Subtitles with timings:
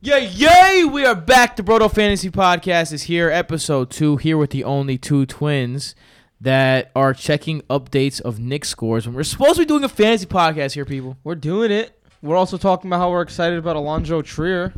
[0.00, 0.84] Yeah, yay!
[0.84, 1.56] We are back.
[1.56, 4.18] The Broto Fantasy Podcast is here, episode two.
[4.18, 5.94] Here with the only two twins
[6.40, 9.06] that are checking updates of Nick scores.
[9.06, 11.16] When we're supposed to be doing a fantasy podcast here, people.
[11.24, 11.98] We're doing it.
[12.22, 14.74] We're also talking about how we're excited about Alonzo Trier.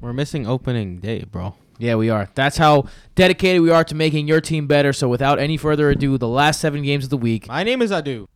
[0.00, 1.54] We're missing opening day, bro.
[1.78, 2.28] Yeah, we are.
[2.34, 2.84] That's how
[3.14, 4.92] dedicated we are to making your team better.
[4.92, 7.48] So, without any further ado, the last seven games of the week.
[7.48, 8.26] My name is Adu.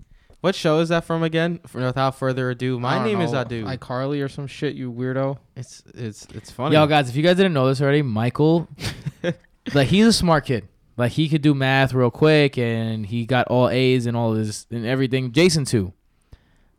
[0.40, 1.60] What show is that from again?
[1.66, 3.78] For, without further ado, my name is know, Adu.
[3.78, 5.38] iCarly or some shit, you weirdo.
[5.56, 6.74] it's it's it's funny.
[6.74, 8.68] Yo, guys, if you guys didn't know this already, Michael,
[9.74, 10.68] like he's a smart kid.
[10.96, 14.66] Like he could do math real quick, and he got all A's and all his
[14.70, 15.32] and everything.
[15.32, 15.92] Jason too.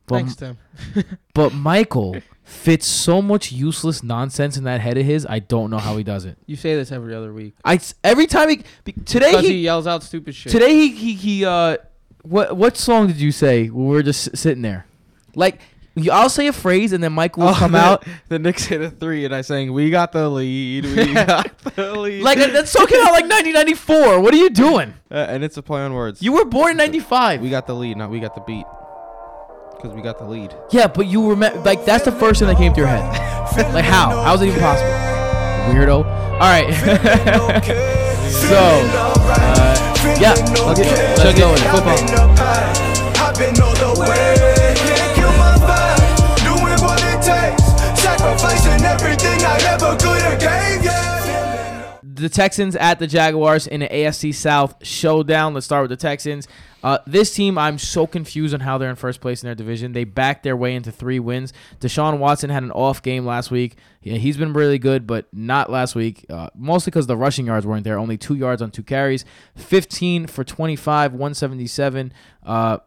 [0.07, 0.57] But, Thanks, Tim.
[1.33, 5.25] but Michael fits so much useless nonsense in that head of his.
[5.25, 6.37] I don't know how he does it.
[6.45, 7.55] You say this every other week.
[7.65, 8.63] I every time he
[9.05, 10.51] today he, he, yells out stupid shit.
[10.51, 11.77] today he he he uh
[12.23, 14.85] what what song did you say when we were just sitting there?
[15.35, 15.59] Like
[15.95, 18.65] you- I'll say a phrase and then Michael will Oh, come the- out The Knicks
[18.65, 20.85] hit a three, and I sang, "We got the lead.
[20.85, 24.19] We got the lead." like that song came out like 1994.
[24.21, 24.93] What are you doing?
[25.09, 26.21] uh, and it's a play on words.
[26.21, 27.41] You were born in 95.
[27.41, 28.65] we got the lead, not we got the beat.
[29.75, 30.55] Because we got the lead.
[30.71, 33.05] Yeah, but you remember like that's the first thing that came to your head.
[33.73, 34.09] like how?
[34.23, 34.89] How is it even possible?
[35.71, 36.03] Weirdo.
[36.33, 36.73] All right.
[38.31, 39.76] so, uh,
[40.19, 40.33] yeah,
[40.65, 41.69] let's, get, let's go with it.
[41.69, 41.97] Football.
[52.03, 55.53] The Texans at the Jaguars in the AFC South showdown.
[55.53, 56.47] Let's start with the Texans.
[56.87, 59.91] Uh, this team, I'm so confused on how they're in first place in their division.
[59.91, 61.51] They backed their way into three wins.
[61.81, 63.75] Deshaun Watson had an off game last week.
[64.01, 66.25] Yeah, he's been really good, but not last week.
[66.29, 67.99] Uh, mostly because the rushing yards weren't there.
[67.99, 69.25] Only two yards on two carries.
[69.57, 72.13] 15 for 25, 177.
[72.45, 72.77] Uh,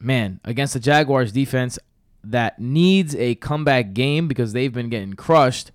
[0.00, 1.78] man, against the Jaguars defense
[2.24, 5.70] that needs a comeback game because they've been getting crushed.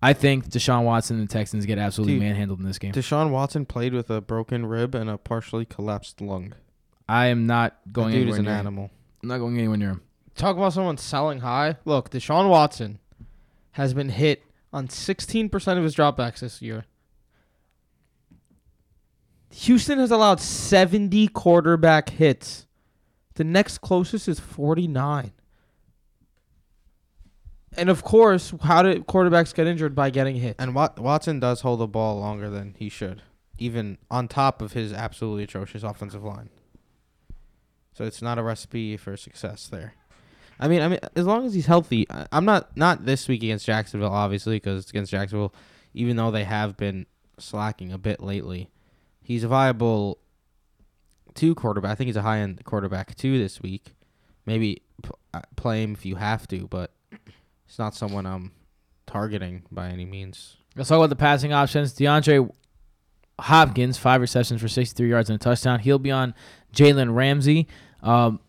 [0.00, 2.92] I think Deshaun Watson and the Texans get absolutely Dude, manhandled in this game.
[2.92, 6.54] Deshaun Watson played with a broken rib and a partially collapsed lung.
[7.10, 8.58] I am not going That dude anywhere is an near him.
[8.60, 8.90] animal.
[9.22, 10.02] I'm not going anywhere near him.
[10.36, 11.76] Talk about someone selling high.
[11.84, 13.00] Look, Deshaun Watson
[13.72, 16.84] has been hit on 16% of his dropbacks this year.
[19.52, 22.66] Houston has allowed 70 quarterback hits.
[23.34, 25.32] The next closest is 49.
[27.76, 30.56] And of course, how do quarterbacks get injured by getting hit?
[30.58, 33.22] And Wat- Watson does hold the ball longer than he should,
[33.58, 36.50] even on top of his absolutely atrocious offensive line.
[38.00, 39.92] So it's not a recipe for success there.
[40.58, 43.66] I mean, I mean, as long as he's healthy, I'm not not this week against
[43.66, 45.52] Jacksonville, obviously, because it's against Jacksonville.
[45.92, 47.04] Even though they have been
[47.36, 48.70] slacking a bit lately,
[49.20, 50.16] he's a viable
[51.34, 51.90] two quarterback.
[51.90, 53.94] I think he's a high end quarterback two this week.
[54.46, 56.92] Maybe p- uh, play him if you have to, but
[57.68, 58.52] it's not someone I'm
[59.06, 60.56] targeting by any means.
[60.74, 61.92] Let's talk about the passing options.
[61.92, 62.50] DeAndre
[63.40, 65.80] Hopkins, five receptions for 63 yards and a touchdown.
[65.80, 66.32] He'll be on
[66.74, 67.68] Jalen Ramsey.
[68.02, 68.40] Um,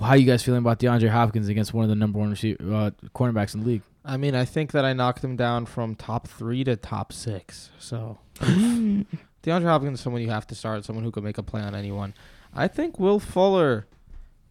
[0.00, 2.90] how you guys feeling about DeAndre Hopkins against one of the number one receiver, uh,
[3.14, 3.82] cornerbacks in the league?
[4.04, 7.70] I mean, I think that I knocked him down from top three to top six.
[7.78, 11.62] So DeAndre Hopkins is someone you have to start, someone who can make a play
[11.62, 12.14] on anyone.
[12.52, 13.86] I think Will Fuller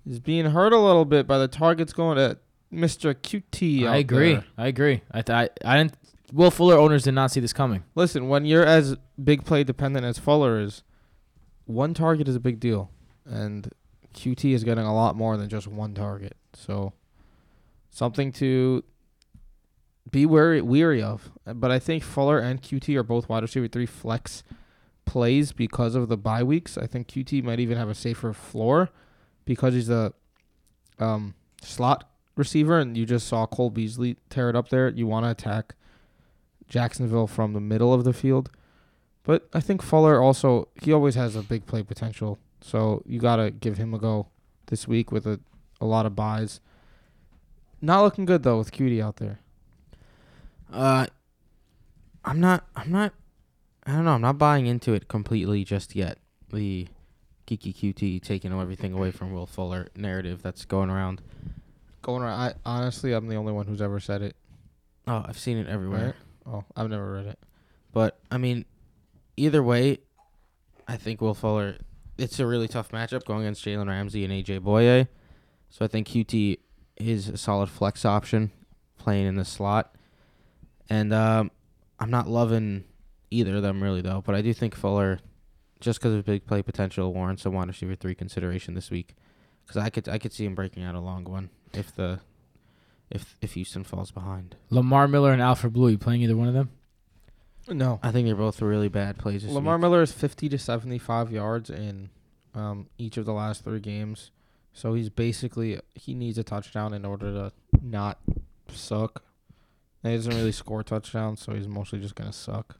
[0.05, 2.37] is being hurt a little bit by the targets going to
[2.73, 3.13] Mr.
[3.13, 3.87] Coutee.
[3.87, 4.33] I agree.
[4.33, 4.45] there.
[4.57, 5.01] I agree.
[5.11, 5.95] I, th- I I didn't.
[6.31, 7.83] Will Fuller owners did not see this coming.
[7.95, 10.81] Listen, when you're as big play dependent as Fuller is,
[11.65, 12.89] one target is a big deal,
[13.25, 13.69] and
[14.13, 16.35] Coutee is getting a lot more than just one target.
[16.53, 16.94] So,
[17.90, 18.84] something to
[20.09, 21.31] be wary weary of.
[21.46, 24.44] But I think Fuller and Coutee are both wide receiver three flex
[25.06, 26.78] plays because of the bye weeks.
[26.78, 28.90] I think Coutee might even have a safer floor
[29.46, 30.13] because he's a
[31.00, 34.90] um, slot receiver, and you just saw Cole Beasley tear it up there.
[34.90, 35.75] You want to attack
[36.68, 38.50] Jacksonville from the middle of the field.
[39.24, 42.40] But I think Fuller also he always has a big play potential.
[42.63, 44.28] So you gotta give him a go
[44.68, 45.40] this week with a,
[45.81, 46.62] a lot of buys.
[47.81, 49.40] Not looking good though with Coutee out there.
[50.72, 51.07] Uh,
[52.24, 52.65] I'm not.
[52.75, 53.13] I'm not.
[53.86, 54.13] I don't know.
[54.13, 56.19] I'm not buying into it completely just yet.
[56.51, 56.88] The
[57.45, 61.21] Keke Coutee taking everything away from Will Fuller narrative that's going around.
[62.01, 64.36] Going around I honestly I'm the only one who's ever said it.
[65.06, 66.16] Oh, I've seen it everywhere.
[66.45, 66.56] Right?
[66.56, 67.39] Oh, I've never read it.
[67.92, 68.66] But I mean,
[69.36, 70.00] either way,
[70.88, 71.77] I think Will Fuller.
[72.18, 75.07] It's a really tough matchup going against Jalen Ramsey and AJ Bouye.
[75.69, 76.60] So I think Coutee
[76.98, 78.51] is a solid flex option,
[78.98, 79.95] playing in the slot.
[80.89, 81.51] And um,
[82.00, 82.83] I'm not loving
[83.31, 84.21] either of them really though.
[84.21, 85.19] But I do think Fuller,
[85.80, 89.16] just because of big play potential, warrants a wide receiver three consideration this week.
[89.66, 92.19] Because I could I could see him breaking out a long one if the
[93.09, 94.56] if if Houston falls behind.
[94.69, 95.89] Lamar Miller and Alfred Blue.
[95.89, 96.69] You playing either one of them?
[97.69, 98.00] No.
[98.04, 99.45] I think they're both really bad plays.
[99.45, 99.81] Lamar week.
[99.81, 102.10] Miller is 50 to 75 yards in
[102.54, 104.31] um, each of the last three games.
[104.74, 107.51] So he's basically he needs a touchdown in order to
[107.81, 108.19] not
[108.69, 109.24] suck.
[110.04, 112.77] And he doesn't really score touchdowns, so he's mostly just gonna suck.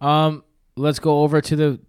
[0.00, 0.44] Um,
[0.76, 1.80] let's go over to the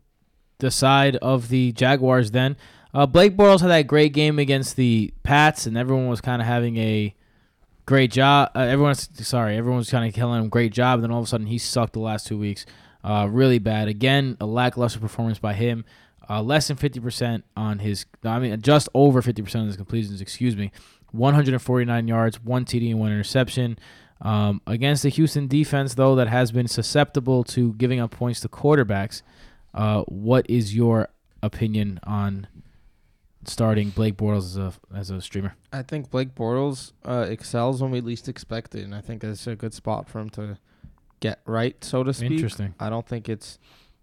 [0.58, 2.58] the side of the Jaguars then.
[2.94, 6.48] Uh, Blake Bortles had that great game against the Pats, and everyone was kind of
[6.48, 7.16] having a
[7.90, 8.52] great job.
[8.56, 11.00] Uh, everyone's sorry, everyone was kind of telling him great job.
[11.00, 12.68] And then all of a sudden, he sucked the last two weeks,
[13.04, 13.88] uh, really bad.
[13.88, 15.84] Again, a lackluster performance by him.
[16.30, 18.06] Uh, less than fifty percent on his.
[18.24, 20.22] I mean, just over fifty percent of his completions.
[20.22, 20.72] Excuse me.
[21.12, 23.80] 149 yards, one TD, and one interception.
[24.22, 28.48] Um, against the Houston defense, though, that has been susceptible to giving up points to
[28.48, 29.24] quarterbacks,
[29.74, 31.10] uh, what is your
[31.42, 32.46] opinion on
[33.46, 35.56] starting Blake Bortles as a as a streamer?
[35.72, 39.48] I think Blake Bortles uh, excels when we least expect it, and I think it's
[39.48, 40.58] a good spot for him to
[41.20, 42.32] get right, so to speak.
[42.32, 42.76] Interesting.
[42.80, 43.60] I don't think it's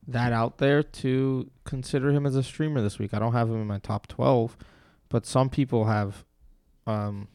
[0.08, 3.12] that out there to consider him as a streamer this week.
[3.12, 4.56] I don't have him in my top 12,
[5.08, 6.24] but some people have
[6.86, 7.28] um,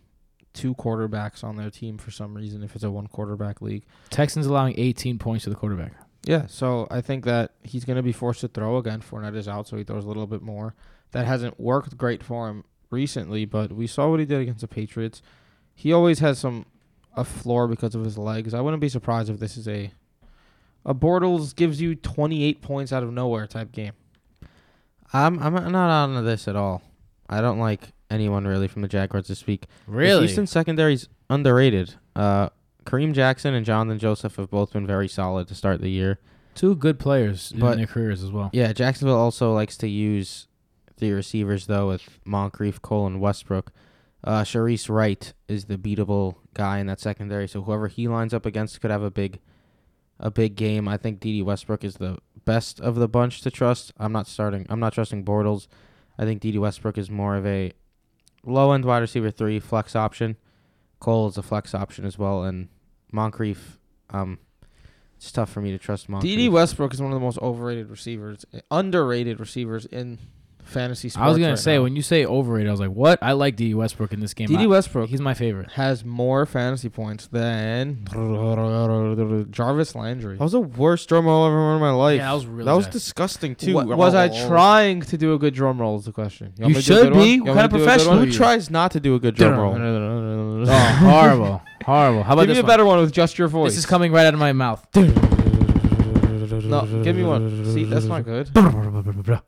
[0.54, 3.84] two quarterbacks on their team for some reason if it's a one quarterback league.
[4.10, 5.94] Texans allowing 18 points to the quarterback.
[6.24, 9.02] Yeah, so I think that he's going to be forced to throw again.
[9.02, 10.76] Fournette is out, so he throws a little bit more.
[11.12, 14.68] That hasn't worked great for him recently, but we saw what he did against the
[14.68, 15.22] Patriots.
[15.76, 16.66] He always has some
[17.16, 18.54] a floor because of his legs.
[18.54, 19.92] I wouldn't be surprised if this is a
[20.86, 23.94] a Bortles gives you 28 points out of nowhere type game.
[25.14, 26.82] I'm I'm not on this at all.
[27.30, 29.68] I don't like anyone really from the Jaguars this week.
[29.86, 30.20] The Really?
[30.22, 31.96] Houston secondary's underrated.
[32.16, 32.50] Uh,
[32.86, 36.20] Kareem Jackson and Jonathan Joseph have both been very solid to start the year.
[36.56, 38.50] Two good players But- in their careers as well.
[38.54, 40.48] Yeah, Jacksonville also likes to use
[41.02, 43.74] the receivers though with Moncrief, Cole, and Westbrook.
[44.24, 48.46] Uh, Shareece Wright is the beatable guy in that secondary, so whoever he lines up
[48.46, 49.40] against could have a big,
[50.20, 50.88] a big game.
[50.88, 53.92] I think Dede Westbrook is the best of the bunch to trust.
[53.98, 54.66] I'm not starting.
[54.70, 55.68] I'm not trusting Bortles.
[56.18, 57.74] I think Dede Westbrook is more of a
[58.46, 60.38] low end wide receiver three flex option.
[61.00, 62.70] Cole is a flex option as well, and
[63.12, 63.80] Moncrief.
[64.12, 64.38] Um,
[65.18, 66.36] it's tough for me to trust Moncrief.
[66.36, 70.20] Dede Westbrook is one of the most overrated receivers, underrated receivers in
[70.72, 71.24] fantasy sports.
[71.24, 71.84] I was gonna right say now.
[71.84, 73.20] when you say overrated, I was like, what?
[73.22, 73.74] I like D.
[73.74, 74.48] Westbrook in this game.
[74.48, 75.72] Dede I- Westbrook he's my favorite.
[75.74, 78.06] has more fantasy points than
[79.52, 80.38] Jarvis Landry.
[80.38, 82.18] That was the worst drum roll I've ever heard in my life.
[82.18, 82.94] Yeah, that was really That was bad.
[82.94, 83.74] disgusting too.
[83.76, 84.48] Wa- was I Oh.
[84.48, 85.98] trying to do a good drum roll?
[85.98, 86.54] Is the question.
[86.58, 87.34] You want me to do a should be.
[87.36, 88.18] You What kind of to do a good professional?
[88.20, 89.76] Who tries not to do a good drum roll?
[90.64, 92.24] Oh, horrible, horrible.
[92.24, 92.68] How about Give me this a one?
[92.68, 93.72] better one with just your voice.
[93.72, 94.86] This is coming right out of my mouth.
[94.96, 97.74] No, give me one.
[97.74, 98.50] See, that's not good.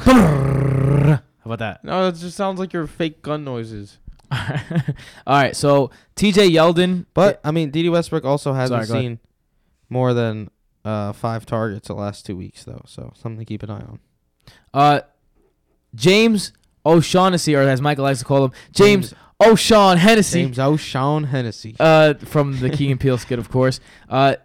[0.00, 1.84] How about that?
[1.84, 3.98] no, it just sounds like your fake gun noises.
[4.32, 4.38] All
[5.26, 6.50] right, so T.J.
[6.50, 9.02] Yeldon, But I mean, Dede Westbrook also hasn't Sorry, go ahead.
[9.04, 9.18] seen
[9.90, 10.50] more than
[10.84, 12.82] uh, five targets the last two weeks, though.
[12.86, 13.98] So something to keep an eye on.
[14.72, 15.00] uh,
[15.94, 16.52] James
[16.86, 19.12] O'Shaughnessy, or as Michael likes to call him, James
[19.44, 21.76] O'Shawn Hennessy, James O'Shawn Hennessy.
[21.78, 23.80] uh, from the Key and Peele skit, of course.
[24.08, 24.36] Uh,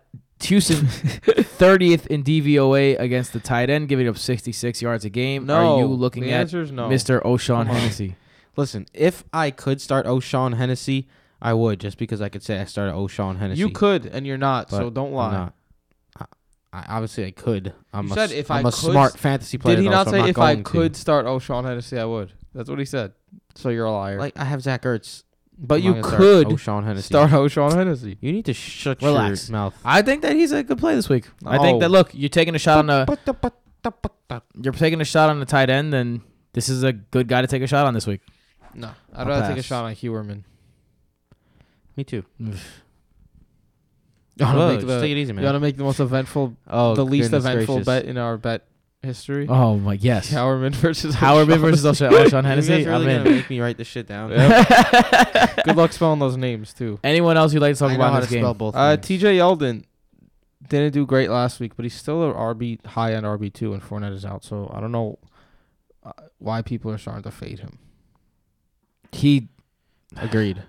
[0.41, 5.45] Houston 30th in DVOA against the tight end, giving up 66 yards a game.
[5.45, 6.87] No, Are you looking the at answer no.
[6.89, 7.23] Mr.
[7.25, 7.75] O'Shawn Come.
[7.75, 8.15] Hennessy?
[8.55, 11.07] Listen, if I could start O'Shawn Hennessy,
[11.41, 13.59] I would, just because I could say I started O'Shawn Hennessy.
[13.59, 14.69] You could, and you're not.
[14.69, 15.31] so don't I'm lie.
[15.31, 15.53] not.
[16.19, 16.25] I,
[16.73, 17.73] I obviously I could.
[17.93, 19.75] I'm You a, said if I'm I a could smart fantasy player.
[19.75, 20.69] Did he though, not so say I'm not if I going to.
[20.71, 22.31] could start O'Shawn Hennessy, I would?
[22.53, 23.13] That's what he said.
[23.55, 24.17] So you're a liar.
[24.19, 25.23] Like I have Zach Ertz.
[25.59, 27.07] But you could O'Shawn Hennessy.
[27.07, 28.17] start O'Shawn Hennessy.
[28.21, 29.49] You need to shut Relax.
[29.49, 29.75] your mouth.
[29.83, 31.25] I think that he's a good play this week.
[31.45, 31.89] I think that oh.
[31.89, 33.53] look, you're taking a shot on the
[34.61, 36.21] you're taking a shot on the tight end, then
[36.53, 38.21] this is a good guy to take a shot on this week.
[38.75, 39.65] No, I'd I'll rather take a pass.
[39.65, 40.43] shot on Heuerman.
[41.95, 42.23] Me too.
[42.39, 42.45] You
[44.45, 45.41] want to Whoa, make just the take it easy, man.
[45.41, 47.85] you want to make the most eventful, oh, the least goodness eventful gracious.
[47.87, 48.67] bet in our bet
[49.03, 49.47] history.
[49.47, 50.29] Oh my yes.
[50.31, 52.85] Heuerman versus Howard versus O'Shawn, O'Shawn You guys Hennessy.
[52.85, 53.35] really I'm gonna in.
[53.37, 54.29] make me write this shit down.
[55.65, 56.99] Good luck spelling those names too.
[57.03, 58.43] Anyone else you'd like to talk I know about how in to this game?
[58.43, 58.75] spell both.
[58.75, 59.07] Uh, names.
[59.07, 59.37] T.J.
[59.37, 59.83] Yeldon
[60.67, 63.81] didn't do great last week, but he's still a RB high end RB two, and
[63.81, 64.43] Fournette is out.
[64.43, 65.19] So I don't know
[66.03, 67.79] uh, why people are starting to fade him.
[69.11, 69.49] He
[70.15, 70.63] Agreed.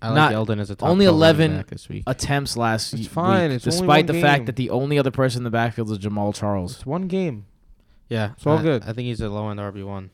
[0.00, 2.02] I Not- like Yeldon as a top only 12 running 11 back this week.
[2.08, 4.44] attempts last It's y- fine, week, it's only despite one the fact game.
[4.46, 6.74] that the only other person in the backfield is Jamaal Charles.
[6.74, 7.46] It's one game.
[8.12, 8.82] Yeah, it's all I- good.
[8.82, 10.10] I think he's a low end RB one.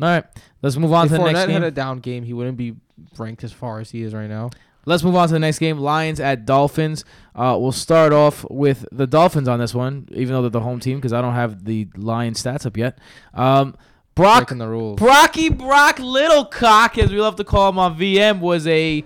[0.00, 0.24] All right,
[0.62, 1.54] let's move on if to the next Fournette game.
[1.54, 2.76] had a down game, he wouldn't be
[3.18, 4.50] ranked as far as he is right now.
[4.84, 5.78] Let's move on to the next game.
[5.78, 7.04] Lions at Dolphins.
[7.34, 10.78] Uh, we'll start off with the Dolphins on this one, even though they're the home
[10.80, 12.96] team, because I don't have the Lions stats up yet.
[13.34, 13.76] Um,
[14.14, 14.98] Brock breaking the rules.
[14.98, 19.04] Brocky Brock Littlecock, as we love to call him on VM, was a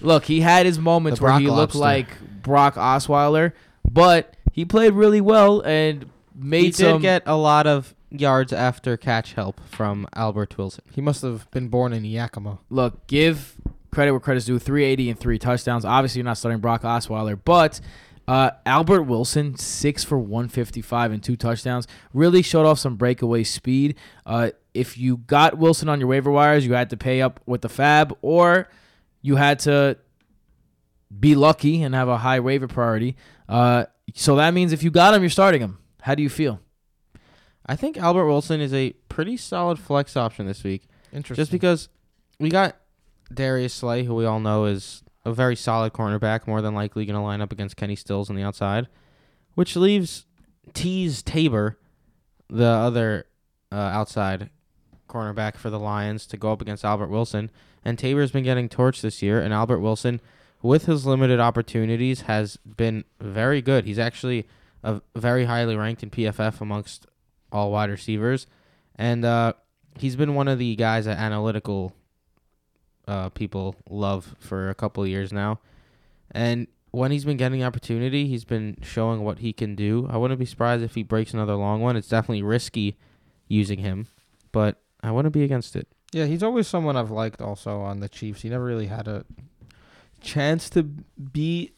[0.00, 0.24] look.
[0.24, 1.78] He had his moments The where Brock he looked Lobster.
[1.78, 3.52] like Brock Osweiler,
[3.90, 6.94] but he played really well and made he some.
[6.94, 10.82] did get a lot of yards after catch help from Albert Wilson.
[10.90, 12.58] he must have been born in Yakima.
[12.68, 13.54] look, give
[13.92, 14.58] credit where credit's due.
[14.58, 15.84] 380 and three touchdowns.
[15.84, 17.80] Obviously, you're not starting Brock Osweiler, but
[18.26, 23.94] uh, Albert Wilson, six for 155 and two touchdowns, really showed off some breakaway speed.
[24.26, 27.60] Uh, if you got Wilson on your waiver wires, you had to pay up with
[27.60, 28.68] the FAAB, or
[29.22, 29.98] you had to
[31.16, 33.14] be lucky and have a high waiver priority.
[33.48, 33.84] Uh,
[34.14, 35.78] so that means if you got him, you're starting him.
[36.02, 36.60] How do you feel?
[37.66, 40.84] I think Albert Wilson is a pretty solid flex option this week.
[41.12, 41.42] Interesting.
[41.42, 41.88] Just because
[42.40, 42.76] we got
[43.32, 47.14] Darius Slay, who we all know is a very solid cornerback, more than likely going
[47.14, 48.88] to line up against Kenny Stills on the outside,
[49.54, 50.24] which leaves
[50.72, 51.78] Teez Tabor,
[52.48, 53.26] the other
[53.70, 54.50] uh, outside
[55.08, 57.50] cornerback for the Lions, to go up against Albert Wilson.
[57.84, 60.20] And Tabor's been getting torched this year, and Albert Wilson,
[60.62, 63.84] with his limited opportunities, has been very good.
[63.84, 64.46] He's actually
[64.82, 67.06] a very highly ranked in PFF amongst
[67.52, 68.46] all wide receivers,
[68.96, 69.52] and uh,
[69.98, 71.94] he's been one of the guys that analytical
[73.06, 75.60] uh, people love for a couple years now.
[76.30, 80.06] And when he's been getting opportunity, he's been showing what he can do.
[80.10, 81.96] I wouldn't be surprised if he breaks another long one.
[81.96, 82.96] It's definitely risky
[83.46, 84.08] using him,
[84.52, 85.88] but I wouldn't be against it.
[86.12, 88.42] Yeah, he's always someone I've liked also on the Chiefs.
[88.42, 89.24] He never really had a
[90.20, 91.72] chance to be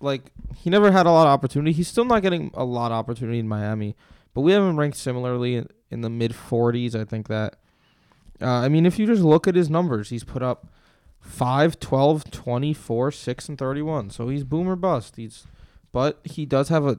[0.00, 1.72] like he never had a lot of opportunity.
[1.72, 3.96] He's still not getting a lot of opportunity in Miami,
[4.34, 6.94] but we have him ranked similarly in, the mid 40s.
[6.94, 7.56] I think that
[8.40, 10.66] uh, I mean if you just look at his numbers, he's put up
[11.20, 14.10] 5, 12, 24, 6 and 31.
[14.10, 15.16] So he's boomer bust.
[15.16, 15.46] He's
[15.92, 16.98] but he does have a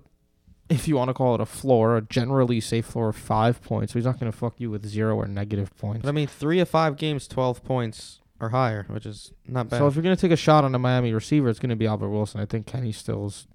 [0.68, 3.94] if you want to call it a floor, a generally safe floor of 5 points.
[3.94, 6.02] So he's not going to fuck you with 0 or negative points.
[6.02, 9.78] But I mean, three of five games, 12 points or higher, which is not bad.
[9.78, 12.10] So if you're gonna take a shot on a Miami receiver, it's gonna be Albert
[12.10, 12.42] Wilson.
[12.42, 13.48] I think Kenny Stills,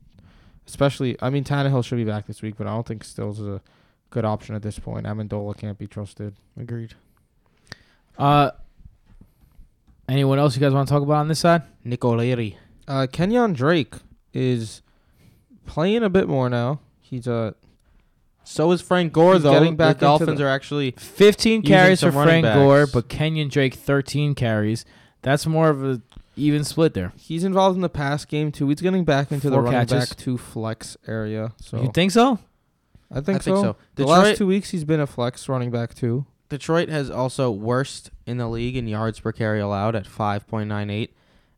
[0.66, 1.16] especially.
[1.20, 3.60] I mean, Tannehill should be back this week, but I don't think Stills is a
[4.10, 5.06] good option at this point.
[5.06, 6.34] Amendola can't be trusted.
[6.58, 6.94] Agreed.
[8.18, 8.50] Uh,
[10.08, 11.62] anyone else you guys want to talk about on this side?
[11.84, 12.58] Nick O'Leary.
[12.88, 13.94] Uh, Kenyon Drake
[14.34, 14.82] is
[15.66, 16.80] playing a bit more now.
[17.00, 17.52] He's uh
[18.50, 19.52] So is Frank Gore, He's though.
[19.52, 22.57] getting back the into Dolphins the- are actually 15 Using carries for some running Frank
[22.57, 24.85] Gore, but Kenyon Drake 13 carries.
[25.23, 26.00] That's more of a
[26.37, 27.12] even split there.
[27.16, 28.69] he's involved in the pass game too.
[28.69, 30.09] He's getting back into the Four running catches.
[30.09, 31.52] back to flex area.
[31.61, 32.38] So You think so?
[33.11, 33.62] I think I think so.
[33.62, 33.76] so.
[33.97, 36.26] The Detroit- last two weeks he's been a flex running back too.
[36.49, 41.11] Detroit has also worst in the league in yards per carry allowed at 5.98,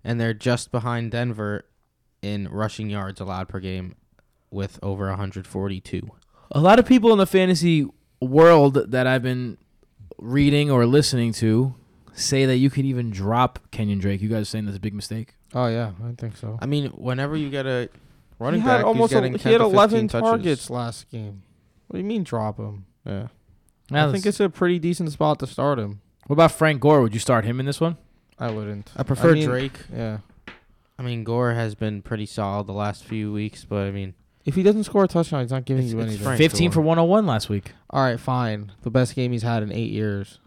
[0.05, 1.65] and they're just behind Denver
[2.21, 3.95] in rushing yards allowed per game
[4.51, 6.11] with over 142.
[6.53, 7.87] A lot of people in the fantasy
[8.21, 9.57] world that I've been
[10.19, 11.75] reading or listening to
[12.15, 14.21] say that you could even drop Kenyon Drake.
[14.21, 15.35] You guys are saying that's a big mistake?
[15.55, 16.59] Oh yeah, I think so.
[16.61, 17.89] I mean, whenever you get a
[18.39, 20.29] running he had back, almost he's getting a, 10 he had to 15 11 touches.
[20.29, 21.43] targets last game.
[21.89, 22.87] What do you mean drop him?
[23.07, 23.29] Yeah.
[23.91, 26.01] Now I think let's- it's a pretty decent spot to start him.
[26.27, 27.03] What about Frank Gore?
[27.03, 27.97] Would you start him in this one?
[28.39, 28.91] I wouldn't.
[28.97, 29.79] I prefer mean, Drake.
[29.95, 30.19] Yeah.
[30.99, 34.15] I mean, Gore has been pretty solid the last few weeks, but I mean,
[34.45, 36.25] If he doesn't score a touchdown, he's not giving It's- you it's anything.
[36.25, 36.73] Frank 15 Gore.
[36.75, 37.73] for 101 last week.
[37.91, 38.73] All right, fine.
[38.83, 40.39] The best game he's had in eight years.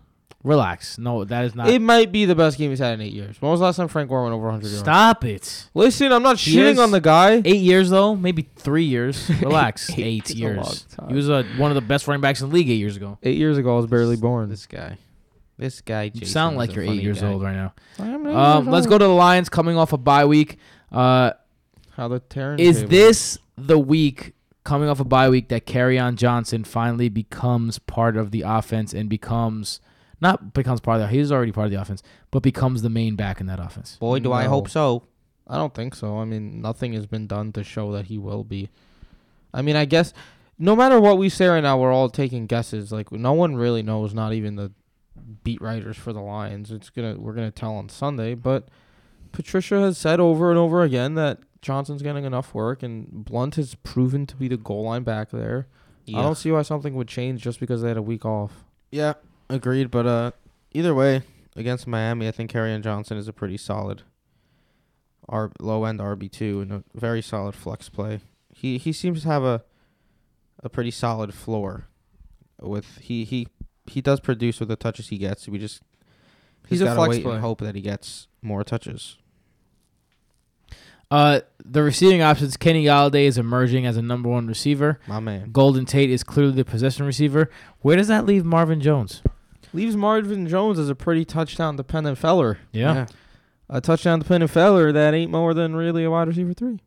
[0.43, 0.99] Relax.
[0.99, 1.69] No, that is not.
[1.69, 3.41] it might be the best game he's had in eight years.
[3.41, 4.77] When was the last time Frank Gore went over 100 yards?
[4.79, 5.69] Stop it.
[5.73, 7.41] Listen, I'm not He shitting is- on the guy.
[7.43, 9.27] Eight years though, maybe three years.
[9.41, 9.89] Relax.
[9.91, 10.57] Eight eight is a years.
[10.57, 11.09] long time.
[11.09, 13.17] He was uh, one of the best running backs in the league eight years ago.
[13.23, 14.49] Eight years ago, I was barely born.
[14.49, 14.97] this guy,
[15.57, 17.27] this guy, You Jason sound is like a you're eight funny years guy.
[17.33, 17.73] old right now.
[17.97, 18.91] I'm eight Um, years let's old.
[18.91, 20.59] go to the Lions coming off a bye week.
[20.91, 21.31] Uh,
[21.95, 22.89] How the Terran is table.
[22.89, 24.33] this the week
[24.63, 29.09] coming off a bye week that on Johnson finally becomes part of the offense and
[29.09, 29.79] becomes
[30.19, 33.15] not becomes part of the he's already part of the offense, but becomes the main
[33.15, 33.97] back in that offense?
[33.97, 35.03] Boy, do I hope so.
[35.47, 36.17] I don't think so.
[36.17, 38.69] I mean, nothing has been done to show that he will be.
[39.53, 40.11] I mean, I guess
[40.57, 42.91] no matter what we say right now, we're all taking guesses.
[42.91, 44.71] Like no one really knows, not even the
[45.43, 46.71] beat writers for the Lions.
[46.71, 48.67] It's gonna we're gonna tell on Sunday, but
[49.31, 53.73] Patricia has said over and over again that Johnson's getting enough work, and Blount has
[53.73, 55.67] proven to be the goal line back there.
[56.07, 58.63] I don't see why something would change just because they had a week off.
[58.91, 59.13] Yeah,
[59.49, 59.89] agreed.
[59.89, 60.31] But uh,
[60.73, 61.23] either way,
[61.55, 64.03] against Miami, I think Kerryon Johnson is a pretty solid,
[65.27, 68.19] R low end RB two and a very solid flex play.
[68.53, 69.63] He he seems to have a,
[70.63, 71.87] a pretty solid floor.
[72.61, 73.47] With he he
[73.87, 75.47] he does produce with the touches he gets.
[75.49, 75.81] We just
[76.67, 77.33] He's he's a gotta flex wait play.
[77.33, 79.17] and hope that he gets more touches.
[81.11, 84.99] Uh, the receiving options: Kenny Golladay is emerging as a number one receiver.
[85.07, 85.51] My man.
[85.51, 87.49] Golden Tate is clearly the possession receiver.
[87.81, 89.21] Where does that leave Marvin Jones?
[89.75, 92.57] leaves Marvin Jones as a pretty touchdown dependent feller.
[92.71, 93.05] Yeah.
[93.69, 96.79] A touchdown dependent feller that ain't more than really a wide receiver three.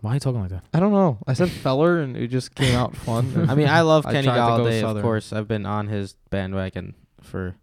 [0.00, 0.64] Why are you talking like that?
[0.74, 1.18] I don't know.
[1.26, 3.46] I said feller and it just came out fun.
[3.50, 4.96] I mean, I love Kenny tried to go Golladay.
[4.96, 7.56] Of course, I've been on his bandwagon for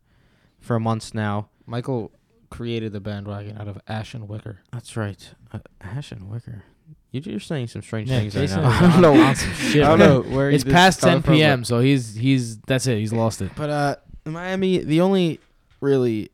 [0.59, 1.49] for months now.
[1.65, 2.11] Michael
[2.49, 4.59] created the bandwagon out of ash and Wicker.
[4.71, 5.29] That's right.
[5.51, 6.63] Uh, Ash and Wicker.
[7.11, 8.87] You- You're saying some strange Yeah, things Jason right is now.
[8.87, 9.21] I don't know.
[9.23, 9.83] on some shit.
[9.83, 12.87] I don't know where It's this past coming 10 from, p.m., so he's he's that's
[12.87, 12.97] it.
[12.99, 13.51] He's lost it.
[13.55, 15.39] But uh, Miami, the only
[15.81, 16.29] really,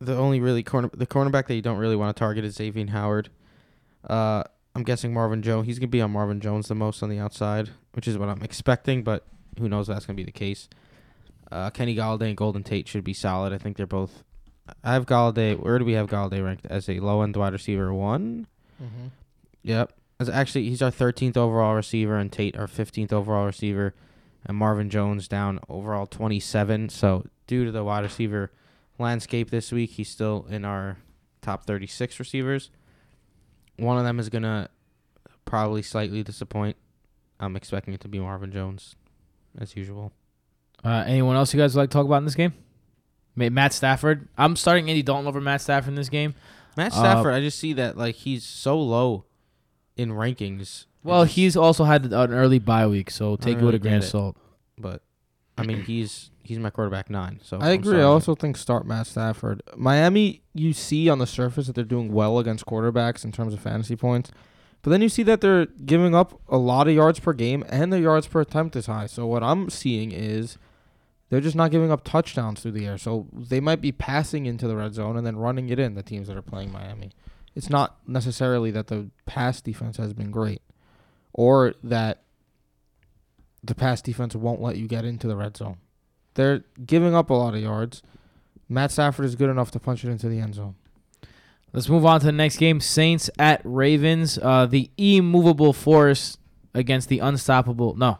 [0.00, 2.90] the only really corner, the cornerback that you don't really want to target is Xavien
[2.90, 3.28] Howard.
[4.08, 4.42] Uh,
[4.74, 5.66] I'm guessing Marvin Jones.
[5.66, 8.42] He's gonna be on Marvin Jones the most on the outside, which is what I'm
[8.42, 9.02] expecting.
[9.02, 9.26] But
[9.58, 10.68] who knows if that's gonna be the case.
[11.50, 13.52] Uh, Kenny Golladay and Golden Tate should be solid.
[13.52, 14.22] I think they're both.
[14.84, 15.58] I have Golladay.
[15.58, 18.46] Where do we have Golladay ranked as a low end wide receiver one?
[18.82, 19.10] Mhm.
[19.62, 19.92] Yep.
[20.20, 23.94] As actually, he's our 13th overall receiver, and Tate our 15th overall receiver,
[24.44, 26.88] and Marvin Jones down overall 27.
[26.88, 28.50] So due to the wide receiver
[28.98, 30.98] landscape this week, he's still in our
[31.40, 32.70] top 36 receivers.
[33.78, 34.68] One of them is gonna
[35.44, 36.76] probably slightly disappoint.
[37.40, 38.94] I'm expecting it to be Marvin Jones,
[39.58, 40.12] as usual.
[40.84, 42.52] Uh, anyone else you guys would like to talk about in this game?
[43.34, 44.28] Ma- Matt Stafford.
[44.36, 46.34] I'm starting Andy Dalton over Matt Stafford in this game.
[46.76, 49.24] Matt Uh, Stafford, I just see that like he's so low
[49.96, 50.86] in rankings.
[51.04, 53.78] Well, It just- he's also had an early bye week, so take it with a
[53.78, 54.36] grain of salt.
[54.78, 55.02] but
[55.58, 57.38] I mean he's he's my quarterback nine.
[57.42, 57.98] So I I'm agree.
[58.00, 59.62] I also think start Matt Stafford.
[59.76, 63.60] Miami, you see on the surface that they're doing well against quarterbacks in terms of
[63.60, 64.30] fantasy points,
[64.82, 67.92] but then you see that they're giving up a lot of yards per game and
[67.92, 69.06] their yards per attempt is high.
[69.06, 70.56] So what I'm seeing is
[71.32, 72.98] they're just not giving up touchdowns through the air.
[72.98, 75.94] So they might be passing into the red zone and then running it in.
[75.94, 77.12] The teams that are playing Miami,
[77.54, 80.60] it's not necessarily that the pass defense has been great,
[81.32, 82.20] or that
[83.64, 85.78] the pass defense won't let you get into the red zone.
[86.34, 88.02] They're giving up a lot of yards.
[88.68, 90.74] Matt Stafford is good enough to punch it into the end zone.
[91.72, 92.78] Let's move on to the next game.
[92.78, 94.36] Saints at Ravens.
[94.36, 96.36] Uh, the immovable force
[96.74, 97.94] against the unstoppable.
[97.96, 98.18] No,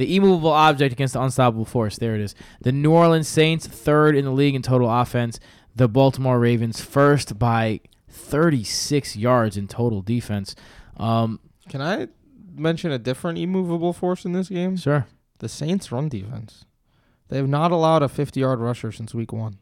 [0.00, 1.98] the immovable object against the unstoppable force.
[1.98, 2.34] There it is.
[2.62, 5.38] The New Orleans Saints third in the league in total offense.
[5.76, 10.56] The Baltimore Ravens first by 36 yards in total defense.
[10.96, 12.08] Um, Can I
[12.54, 14.78] mention a different immovable force in this game?
[14.78, 15.06] sure.
[15.38, 16.64] The Saints' run defense.
[17.28, 19.58] They have not allowed a 50-yard rusher since week one.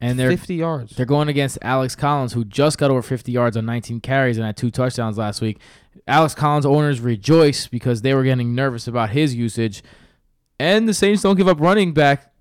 [0.00, 0.96] And they're 50 yards.
[0.96, 4.46] They're going against Alex Collins, who just got over 50 yards on 19 carries and
[4.46, 5.60] had two touchdowns last week.
[6.08, 9.82] Alex Collins owners rejoice because they were getting nervous about his usage.
[10.58, 12.32] And the Saints don't give up running back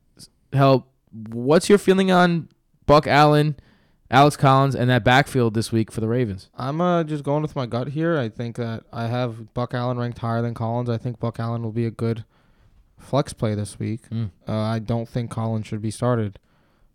[0.53, 0.91] help.
[1.11, 2.49] What's your feeling on
[2.85, 3.57] Buck Allen,
[4.09, 6.49] Alex Collins, and that backfield this week for the Ravens?
[6.55, 8.17] I'm uh, just going with my gut here.
[8.17, 10.89] I think that I have Buck Allen ranked higher than Collins.
[10.89, 12.23] I think Buck Allen will be a good
[12.97, 14.09] flex play this week.
[14.09, 14.31] Mm.
[14.47, 16.39] Uh, I don't think Collins should be started.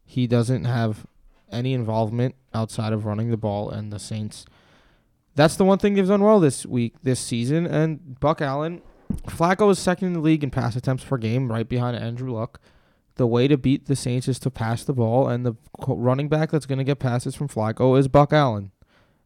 [0.04, 1.06] He doesn't have
[1.50, 4.44] any involvement outside of running the ball, and the Saints.
[5.34, 7.66] That's the one thing they've done well this week, this season.
[7.66, 8.82] And Buck Allen,
[9.26, 12.60] Flacco is second in the league in pass attempts per game, right behind Andrew Luck.
[13.16, 15.54] The way to beat the Saints is to pass the ball, and the
[15.86, 18.72] running back that's going to get passes from Flacco is Buck Allen.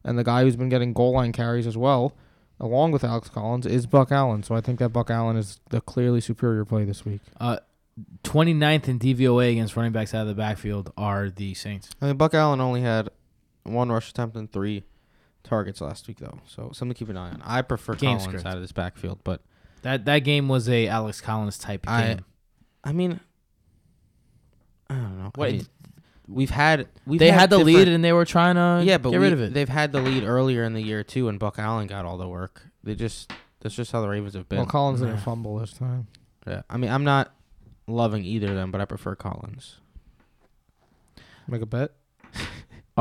[0.03, 2.15] And the guy who's been getting goal line carries as well,
[2.59, 4.43] along with Alex Collins, is Buck Allen.
[4.43, 7.21] So I think that Buck Allen is the clearly superior play this week.
[7.39, 7.57] Uh,
[8.23, 11.89] 29th in DVOA against running backs out of the backfield are the Saints.
[12.01, 13.09] I mean, Buck Allen only had
[13.63, 14.83] one rush attempt and three
[15.43, 16.39] targets last week, though.
[16.47, 17.41] So something to keep an eye on.
[17.45, 18.45] I prefer Game Collins script.
[18.45, 19.41] out of this backfield, but
[19.83, 22.25] That that game was a Alex Collins type I- game.
[22.83, 23.19] I mean,
[24.89, 25.31] I don't know.
[25.35, 25.65] I What- mean,
[26.27, 29.19] we've had we've they had the lead and they were trying to yeah, but get
[29.19, 29.53] we, rid of it.
[29.53, 32.27] They've had the lead earlier in the year too, and Buck Allen got all the
[32.27, 32.63] work.
[32.83, 33.31] They just
[33.61, 34.59] that's just how the Ravens have been.
[34.59, 36.07] Well, Collins didn't fumble this time.
[36.47, 37.33] yeah, I mean, I'm not
[37.89, 39.77] loving either of them, but I prefer Collins.
[41.47, 41.91] Make a bet.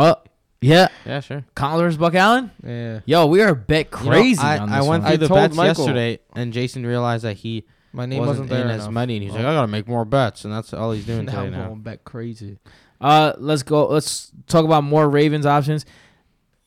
[0.00, 0.14] Oh,
[0.60, 0.86] yeah.
[1.04, 1.44] Yeah, sure.
[1.56, 2.52] Collins versus Buck Allen?
[2.64, 3.00] Yeah.
[3.04, 5.00] Yo, we are a bit You know, crazy I, on I went one.
[5.02, 8.48] through I the told bets Michael- yesterday, and Jason realized that he My name wasn't,
[8.48, 8.86] wasn't, there in enough.
[8.86, 9.48] as money, and he's like, Oh.
[9.48, 11.66] I gotta make more bets, and that's all he's doing now today I'm now.
[11.66, 12.58] going bet crazy.
[13.00, 13.88] Uh, let's go.
[13.88, 15.84] Let's talk about more Ravens options.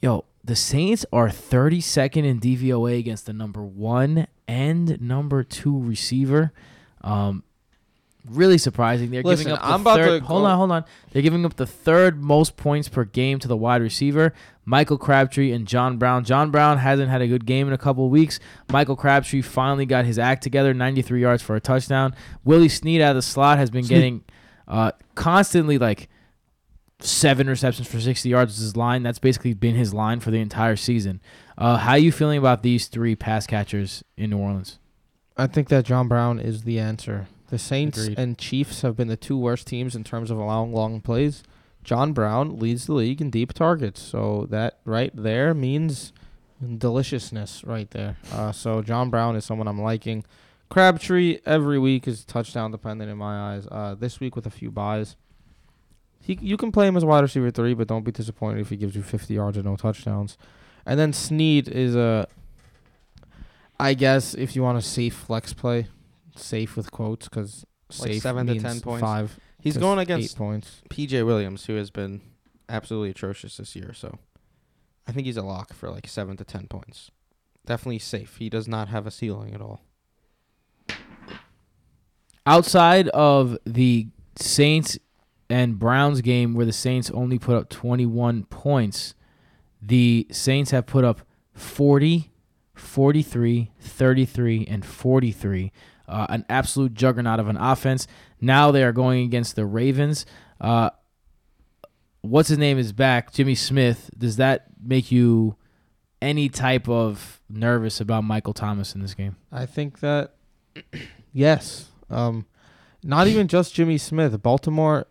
[0.02, 6.52] Yo, the Saints are 32nd in DVOA against the number one and number two receiver.
[7.02, 7.44] Um,
[8.30, 9.12] really surprising.
[9.12, 10.20] They're Listen, giving up the I'm about third.
[10.22, 10.86] to hold on, hold on.
[11.12, 14.34] They're giving up the third most points per game to the wide receiver,
[14.66, 16.24] Michael Crabtree and John Brown.
[16.24, 18.40] John Brown hasn't had a good game in a couple weeks.
[18.72, 22.16] Michael Crabtree finally got his act together, 93 yards for a touchdown.
[22.44, 23.96] Willie Snead out of the slot has been Snead.
[23.96, 24.24] getting
[24.68, 26.08] uh, constantly like
[27.00, 29.04] seven receptions for 60 yards was his line.
[29.04, 31.20] That's basically been his line for the entire season.
[31.58, 34.78] Uh, how are you feeling about these three pass catchers in New Orleans?
[35.38, 37.28] I think that John Brown is the answer.
[37.52, 38.18] The Saints Agreed.
[38.18, 41.44] and Chiefs have been the two worst teams in terms of allowing long plays.
[41.84, 46.14] John Brown leads the league in deep targets, so that right there means
[46.78, 48.16] deliciousness right there.
[48.32, 50.24] Uh, so John Brown is someone I'm liking.
[50.70, 53.68] Crabtree every week is touchdown dependent in my eyes.
[53.70, 55.18] Uh, this week with a few buys,
[56.22, 58.78] he you can play him as wide receiver three, but don't be disappointed if he
[58.78, 60.38] gives you 50 yards and no touchdowns.
[60.86, 62.28] And then Snead is a,
[63.78, 65.88] I guess if you want a safe flex play,
[66.36, 67.66] safe with quotes because
[68.00, 69.02] Like safe seven to means 10 points?
[69.02, 69.40] Five.
[69.60, 70.82] He's to going eight against points.
[70.90, 72.22] PJ Williams, who has been
[72.70, 73.94] absolutely atrocious this year.
[73.94, 74.18] So
[75.08, 77.12] I think he's a lock for like seven to ten points.
[77.66, 78.38] Definitely safe.
[78.38, 79.82] He does not have a ceiling at all.
[82.46, 84.98] Outside of the Saints
[85.50, 89.14] and Browns game where the Saints only put up 21 points,
[89.82, 91.22] the Saints have put up
[91.54, 92.32] 40,
[92.74, 95.72] 43, 33, and 43.
[96.12, 98.08] Uh, an absolute juggernaut of an offense.
[98.40, 100.26] Now they are going against the Ravens.
[100.60, 100.90] Uh,
[102.22, 104.10] what's his name is back, Jimmy Smith.
[104.18, 105.56] Does that make you
[106.22, 109.36] any type of nervous about Michael Thomas in this game?
[109.52, 110.36] I think that
[111.34, 111.90] yes.
[112.10, 112.46] Um,
[113.04, 114.42] not even just Jimmy Smith.
[114.42, 115.08] Baltimore,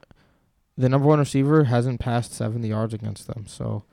[0.77, 3.47] the number one receiver, hasn't passed 70 yards against them.
[3.47, 3.85] So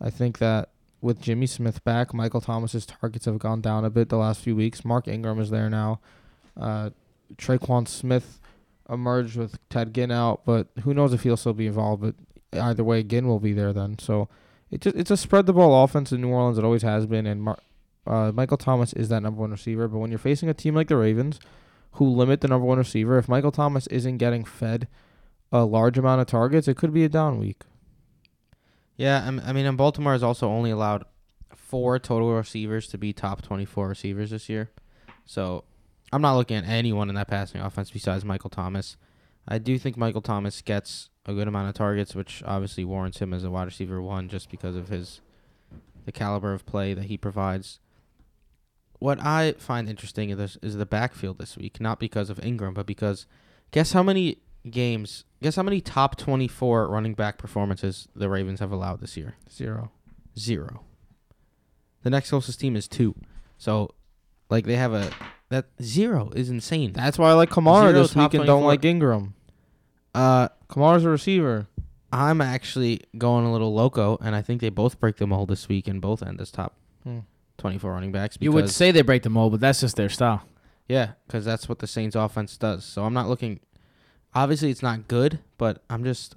[0.00, 4.08] I think that with Jimmy Smith back, Michael Thomas's targets have gone down a bit
[4.08, 4.84] the last few weeks.
[4.84, 6.00] Mark Ingram is there now.
[6.56, 6.90] Uh,
[7.36, 8.40] Tre'Quan Smith
[8.88, 12.02] emerged with Ted Ginn out, but who knows if he'll still be involved.
[12.02, 12.14] But
[12.58, 13.98] either way, Ginn will be there then.
[13.98, 14.28] So
[14.70, 16.58] it just it's a spread the ball offense in New Orleans.
[16.58, 17.58] It always has been, and Mar-
[18.06, 19.88] uh, Michael Thomas is that number one receiver.
[19.88, 21.40] But when you're facing a team like the Ravens,
[21.92, 24.88] who limit the number one receiver, if Michael Thomas isn't getting fed
[25.52, 27.62] a large amount of targets, it could be a down week.
[28.96, 31.04] Yeah, I mean, and Baltimore has also only allowed
[31.54, 34.70] four total receivers to be top 24 receivers this year.
[35.24, 35.64] So
[36.14, 38.96] I'm not looking at anyone in that passing offense besides Michael Thomas.
[39.48, 43.34] I do think Michael Thomas gets a good amount of targets, which obviously warrants him
[43.34, 45.20] as a wide receiver one just because of his
[46.04, 47.80] the caliber of play that he provides.
[49.00, 52.74] What I find interesting is this, is the backfield this week, not because of Ingram,
[52.74, 53.26] but because
[53.72, 54.38] guess how many
[54.70, 59.34] games, guess how many top 24 running back performances the Ravens have allowed this year?
[59.50, 59.90] Zero.
[60.38, 60.82] Zero.
[62.04, 63.16] The next closest team is two.
[63.58, 63.94] So,
[64.48, 65.10] like, they have a.
[65.54, 66.92] That zero is insane.
[66.92, 68.68] That's why I like Kamara Zero this top week and don't 24.
[68.72, 69.34] like Ingram.
[70.14, 71.68] Uh, Kamara's a receiver.
[72.12, 75.68] I'm actually going a little loco, and I think they both break the mold this
[75.68, 77.20] week and both end as top Hmm.
[77.58, 78.36] 24 running backs.
[78.40, 80.42] You would say they break the mold, but that's just their style.
[80.88, 82.84] Yeah, because that's what the Saints offense does.
[82.84, 83.60] So I'm not looking.
[84.34, 86.34] Obviously, it's not good, but I'm just.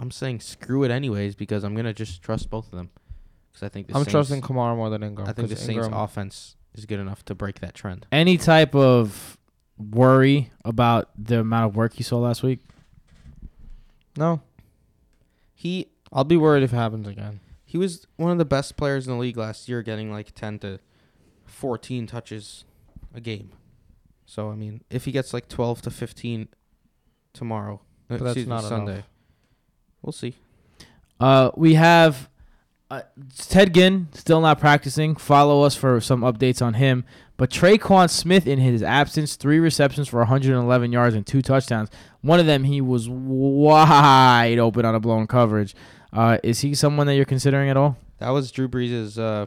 [0.00, 2.90] I'm saying screw it anyways because I'm gonna just trust both of them.
[3.52, 5.26] Because I think the I'm Saints, trusting Kamara more than Ingram.
[5.28, 8.06] I think the 'cause Saints Ingram- offense is good enough to break that trend.
[8.12, 9.36] Any type of
[9.76, 12.60] worry about the amount of work you saw last week?
[14.16, 14.40] No,
[15.54, 17.40] He I'll be worried if it happens again.
[17.64, 20.58] he was one of the best players in the league last year, getting like 10
[20.60, 20.80] to
[21.46, 22.64] 14 touches
[23.14, 23.50] a game.
[24.26, 26.48] So I mean, if he gets like 12 to 15
[27.32, 29.08] tomorrow, uh, But that's not Sunday, enough.
[30.02, 30.34] we'll see.
[31.20, 32.28] Uh, we have
[32.90, 33.02] uh,
[33.36, 35.14] Ted Ginn still not practicing.
[35.16, 37.04] Follow us for some updates on him.
[37.36, 41.88] But Tre'Quan Smith, in his absence, three receptions for 111 yards and two touchdowns.
[42.20, 45.74] One of them, he was wide open on a blown coverage.
[46.12, 47.96] Uh, is he someone that you're considering at all?
[48.18, 49.46] That was Drew Brees' uh,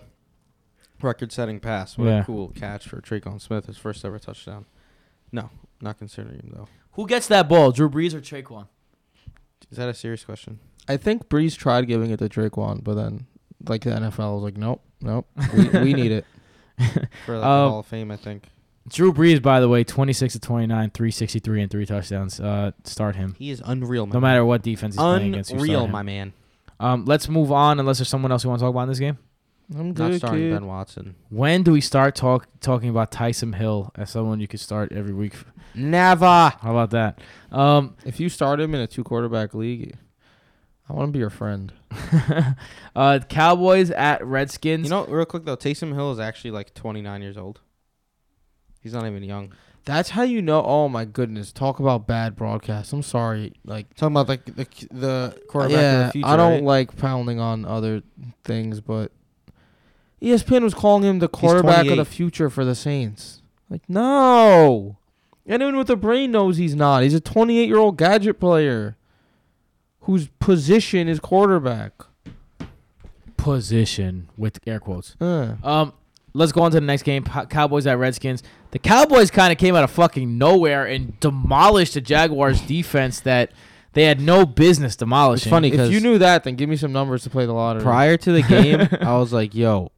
[1.01, 1.97] record-setting pass.
[1.97, 2.21] What Yeah.
[2.21, 4.65] a cool catch for Tre'Quan Smith, his first ever touchdown.
[5.32, 5.49] No,
[5.82, 6.67] not considering him though.
[6.93, 8.67] Who gets that ball, Drew Brees or Tre'Quan?
[9.69, 10.60] Is that a serious question?
[10.88, 13.25] I think Brees tried giving it to Tre'Quan, but then
[13.67, 16.26] like the NFL was like, nope, nope, we, we need it.
[17.26, 18.45] For like, Um, the Hall of Fame, I think
[18.89, 22.39] Drew Brees, by the way, 26 to 29, 363 and three touchdowns.
[22.39, 23.36] Uh, start him.
[23.38, 24.08] he is unreal.
[24.08, 26.34] My No matter what defense he's playing against, you unreal, my man.
[26.80, 27.80] Um, let's move on.
[27.80, 29.19] Unless there's someone else you want to talk about in this game.
[29.78, 30.54] I'm good, Not starting kid.
[30.54, 31.15] Ben Watson.
[31.30, 35.13] When do we start talk talking about Taysom Hill as someone you could start every
[35.13, 35.34] week?
[35.76, 36.26] Never.
[36.26, 37.19] How about that?
[37.52, 39.95] Um, If you start him in a two quarterback league,
[40.91, 41.71] I want to be your friend.
[42.95, 44.86] uh, Cowboys at Redskins.
[44.86, 47.62] You know, real quick though, Taysom Hill is actually like 29 years old.
[48.82, 49.54] He's not even young.
[49.86, 50.62] That's how you know.
[50.63, 51.54] Oh my goodness!
[51.54, 52.91] Talk about bad broadcast.
[52.91, 53.54] I'm sorry.
[53.63, 56.27] Like Talking about like the the quarterback yeah, of the future.
[56.27, 56.63] I don't right?
[56.63, 58.04] like pounding on other
[58.43, 59.13] things, but
[60.21, 63.41] ESPN was calling him the quarterback of the future for the Saints.
[63.69, 64.97] Like no,
[65.47, 67.01] anyone with a brain knows he's not.
[67.04, 68.97] He's a 28 year old gadget player
[70.02, 71.94] whose position is quarterback.
[73.38, 75.16] position with air quotes.
[75.20, 75.94] Uh, Um,
[76.34, 77.24] let's go on to the next game.
[77.24, 78.44] Cowboys at Redskins.
[78.72, 83.52] The Cowboys kind of came out of fucking nowhere and demolished the Jaguars defense that
[83.94, 85.50] they had no business demolishing.
[85.50, 87.82] funny If because you knew that, then give me some numbers to play the lottery.
[87.84, 89.92] prior to the game, I was like, "Yo,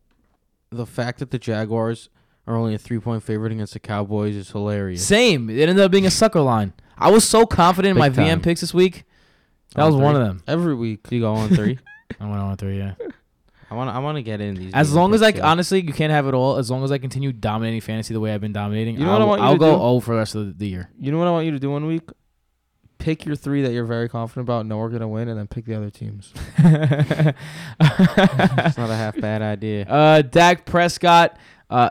[0.71, 2.09] the fact that the Jaguars
[2.47, 5.49] are only a three point favorite against the Cowboys is hilarious." Same.
[5.49, 6.73] It ended up being a sucker line.
[6.97, 8.39] I was so confident in my time.
[8.39, 9.03] VM picks this week.
[9.75, 10.43] That On was one of them.
[10.47, 11.07] Every week.
[11.09, 11.79] You go on three.
[12.19, 12.93] I went on three, yeah.
[13.71, 13.89] I want.
[13.89, 14.71] I want to get in these.
[14.73, 15.41] As long as I too.
[15.41, 16.57] honestly, you can't have it all.
[16.57, 19.19] As long as I continue dominating fantasy the way I've been dominating, You know I'll,
[19.19, 19.81] what I want you I'll to go do?
[19.81, 20.89] O for the rest of the, the year.
[20.99, 22.03] You know what I want you to do one week?
[22.99, 25.65] Pick your three that you're very confident about, know we're gonna win, and then pick
[25.65, 26.31] the other teams.
[26.57, 27.35] it's
[28.77, 29.85] not a half bad idea.
[29.89, 31.37] Uh, Dak Prescott
[31.69, 31.89] uh,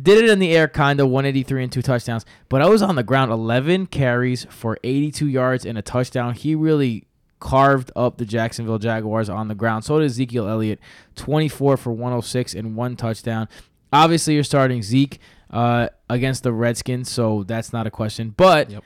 [0.00, 2.94] did it in the air, kind of 183 and two touchdowns, but I was on
[2.94, 6.32] the ground 11 carries for 82 yards and a touchdown.
[6.34, 7.08] He really
[7.44, 9.84] carved up the Jacksonville Jaguars on the ground.
[9.84, 10.80] So did Ezekiel Elliott,
[11.14, 13.48] 24 for 106 and one touchdown.
[13.92, 18.34] Obviously, you're starting Zeke uh, against the Redskins, so that's not a question.
[18.36, 18.82] But Yep.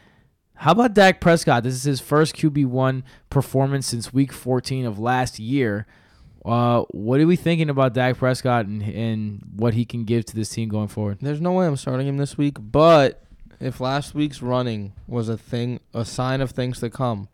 [0.56, 1.62] how about Dak Prescott?
[1.62, 5.86] This is his first QB1 performance since week 14 of last year.
[6.44, 10.34] Uh, what are we thinking about Dak Prescott and, and what he can give to
[10.34, 11.18] this team going forward?
[11.20, 13.22] There's no way I'm starting him this week, but
[13.60, 17.28] if last week's running was a thing, a sign of things to come,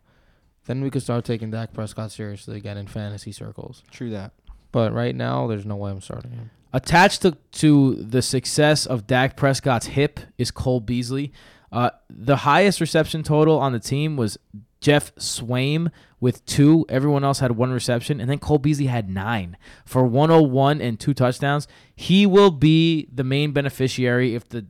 [0.65, 3.83] then we could start taking Dak Prescott seriously again in fantasy circles.
[3.91, 4.33] True that.
[4.71, 6.51] But right now, there's no way I'm starting him.
[6.73, 11.31] Attached to, to the success of Dak Prescott's hip is Cole Beasley.
[11.71, 14.37] Uh, the highest reception total on the team was
[14.81, 16.85] Geoff Swaim with two.
[16.89, 21.13] Everyone else had one reception, and then Cole Beasley had nine for 101 and two
[21.13, 21.67] touchdowns.
[21.95, 24.65] He will be the main beneficiary if the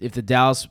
[0.00, 0.68] if the Dallas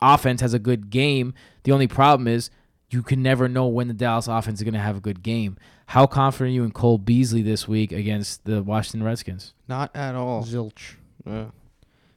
[0.00, 1.34] offense has a good game.
[1.64, 2.50] The only problem is
[2.92, 5.56] you can never know when the Dallas offense is going to have a good game.
[5.86, 9.54] How confident are you in Cole Beasley this week against the Washington Redskins?
[9.68, 10.42] Not at all.
[10.44, 10.94] Zilch.
[11.26, 11.46] Yeah.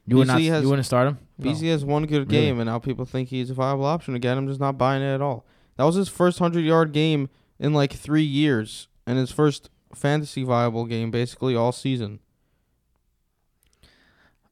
[0.06, 0.36] You would not.
[0.36, 1.18] Beasley has- you wouldn't start him.
[1.38, 1.52] No.
[1.52, 2.44] Has one good Really?
[2.46, 4.38] game, and now people think he's a viable option again.
[4.38, 5.44] I'm just not buying it at all.
[5.76, 10.42] That was his first hundred yard game in like three years, and his first fantasy
[10.44, 12.20] viable game basically all season.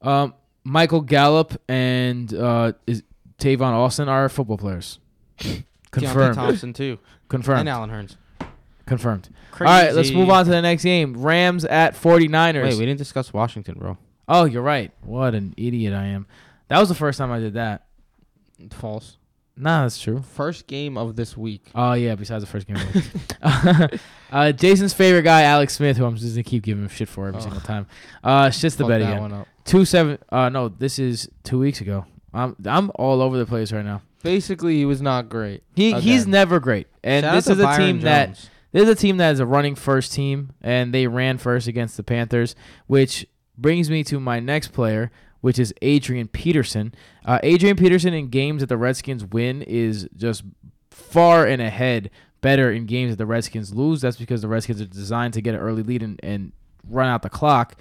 [0.03, 0.35] Um,
[0.65, 3.03] Michael Gallup and uh, is
[3.39, 4.99] Tavon Austin are football players.
[5.95, 6.35] Deonte Confirmed.
[6.35, 7.61] Thompson too, Confirmed.
[7.61, 8.17] and Allen Hurns.
[8.87, 9.29] Confirmed.
[9.51, 9.69] Crazy.
[9.73, 11.17] All right, let's move on to the next game.
[11.23, 12.63] Rams at 49ers.
[12.65, 13.97] Wait, we didn't discuss Washington, bro.
[14.29, 14.93] oh, you're right.
[15.03, 16.27] What an idiot I am.
[16.69, 17.87] That was the first time I did that.
[18.71, 19.17] False.
[19.57, 20.23] Nah, that's true.
[20.35, 21.71] First game of this week.
[21.75, 22.77] Oh yeah, besides the first game.
[22.77, 24.01] of the week.
[24.33, 27.29] uh, Jason's favorite guy, Alex Smith, who I'm just gonna keep giving him shit for
[27.29, 27.43] every Oh.
[27.45, 27.87] single time.
[28.25, 29.47] Uh, shits the Fuck bed again.
[29.65, 30.19] Two seven.
[30.29, 32.05] Uh, no, this is two weeks ago.
[32.33, 34.03] I'm I'm all over the place right now.
[34.25, 35.63] Basically, he was not great.
[35.75, 38.95] He he's never great, and Shout this is a Byron team that this is a
[38.97, 42.57] team that is a running first team, and they ran first against the Panthers,
[42.89, 46.93] which brings me to my next player, which is Adrian Peterson.
[47.25, 50.43] Uh, Adrian Peterson in games that the Redskins win is just
[50.91, 52.11] far and ahead
[52.41, 54.01] better in games that the Redskins lose.
[54.01, 56.53] That's because the Redskins are designed to get an early lead and, and
[56.89, 57.77] run out the clock.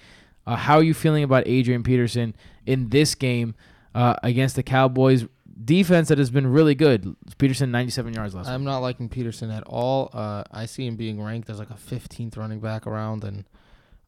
[0.46, 3.56] Uh, how are you feeling about Adrian Peterson in this game
[3.96, 5.26] uh, against the Cowboys
[5.64, 7.16] defense that has been really good?
[7.38, 8.48] Peterson 97 yards last.
[8.48, 10.10] I'm not liking Peterson at all.
[10.14, 13.46] Uh, I see him being ranked as like a 15th running back around, and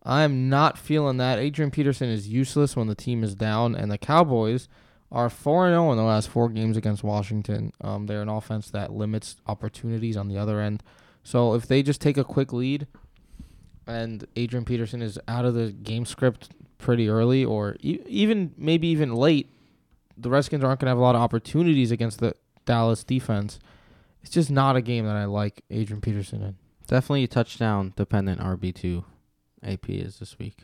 [0.03, 1.39] I'm not feeling that.
[1.39, 4.67] Adrian Peterson is useless when the team is down, and the Cowboys
[5.11, 7.71] are 4 0 in the last four games against Washington.
[7.81, 10.83] Um, they're an offense that limits opportunities on the other end.
[11.23, 12.87] So if they just take a quick lead
[13.87, 18.87] and Adrian Peterson is out of the game script pretty early, or e- even maybe
[18.87, 19.49] even late,
[20.17, 22.33] the Redskins aren't going to have a lot of opportunities against the
[22.65, 23.59] Dallas defense.
[24.23, 26.55] It's just not a game that I like Adrian Peterson in.
[26.87, 29.05] Definitely a touchdown dependent RB two.
[29.63, 30.57] AP is this week.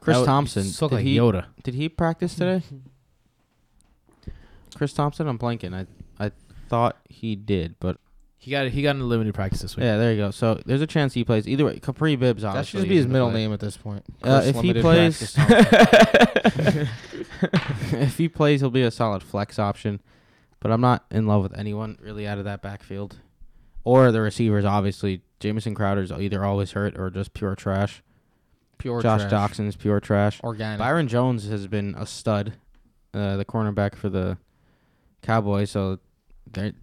[0.00, 0.62] Chris That would- Thompson.
[0.64, 1.46] Did like he Yoda.
[1.62, 2.62] did he practice today?
[4.74, 5.26] Chris Thompson.
[5.28, 5.74] I'm blanking.
[5.74, 5.86] I
[6.24, 6.30] I
[6.68, 7.98] thought he did, but
[8.40, 9.82] He got he got into limited practice this week.
[9.84, 10.30] yeah, there you go.
[10.30, 11.48] So there's a chance he plays.
[11.48, 12.44] Either way, Kapri Bibbs.
[12.44, 12.58] Obviously.
[12.60, 13.40] That should just be his middle play.
[13.40, 14.04] name at this point.
[14.22, 15.36] Uh, if he plays-
[17.92, 20.00] if he plays, he'll be a solid flex option.
[20.60, 23.18] But I'm not in love with anyone really out of that backfield,
[23.84, 24.64] or the receivers.
[24.64, 28.02] Obviously, Jamison Crowder's either always hurt or just pure trash.
[28.78, 29.30] pure Josh trash.
[29.30, 30.40] Jackson's pure trash.
[30.42, 30.78] organic.
[30.78, 32.54] Byron Jones has been a stud,
[33.14, 34.38] uh, the cornerback for the
[35.22, 35.70] Cowboys.
[35.70, 36.00] So they're-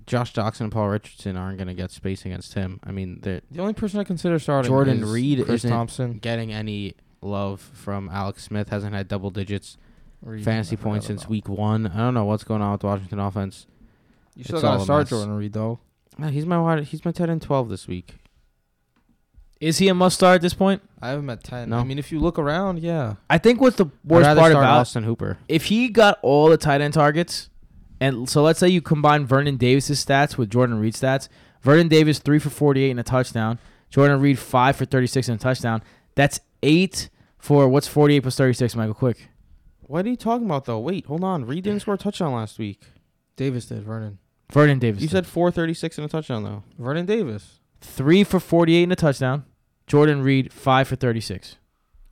[0.05, 2.79] Josh Jackson and Paul Richardson aren't going to get space against him.
[2.83, 6.17] I mean, The only person I consider starting Jordan is Reed Chris isn't Thompson.
[6.19, 8.69] getting any love from Alex Smith.
[8.69, 9.77] Hasn't had double digits
[10.21, 11.87] Reed, fantasy points since week one.
[11.87, 13.67] I don't know what's going on with the Washington offense.
[14.35, 15.07] You still got to start.
[15.07, 15.79] Jordan Reed though.
[16.29, 18.15] He's my wide, he's my tight end twelve this week.
[19.61, 20.81] Is he a must start at this point?
[21.01, 21.69] I have him at ten.
[21.69, 21.77] No.
[21.77, 23.15] I mean, if you look around, yeah.
[23.29, 25.37] I think what's the worst part start about Austin Hooper.
[25.47, 27.49] if he got all the tight end targets,
[28.05, 31.27] and so let's say you combine Vernon Davis's stats with Jordan Reed's stats.
[31.61, 33.59] Vernon Davis three for forty eight and a touchdown.
[33.89, 35.81] Jordan Reed five for thirty six and a touchdown.
[36.15, 38.75] That's eight for what's forty eight plus thirty six.
[38.75, 39.29] Michael, quick.
[39.81, 40.79] What are you talking about though?
[40.79, 41.45] Wait, hold on.
[41.45, 42.81] Reed didn't score a touchdown last week.
[43.35, 43.83] Davis did.
[43.83, 44.19] Vernon.
[44.51, 45.01] Vernon Davis.
[45.01, 45.13] You did.
[45.13, 46.63] said 436 and a touchdown though.
[46.77, 47.59] Vernon Davis.
[47.81, 49.45] three for forty eight and a touchdown.
[49.87, 51.57] Jordan Reed five for thirty six.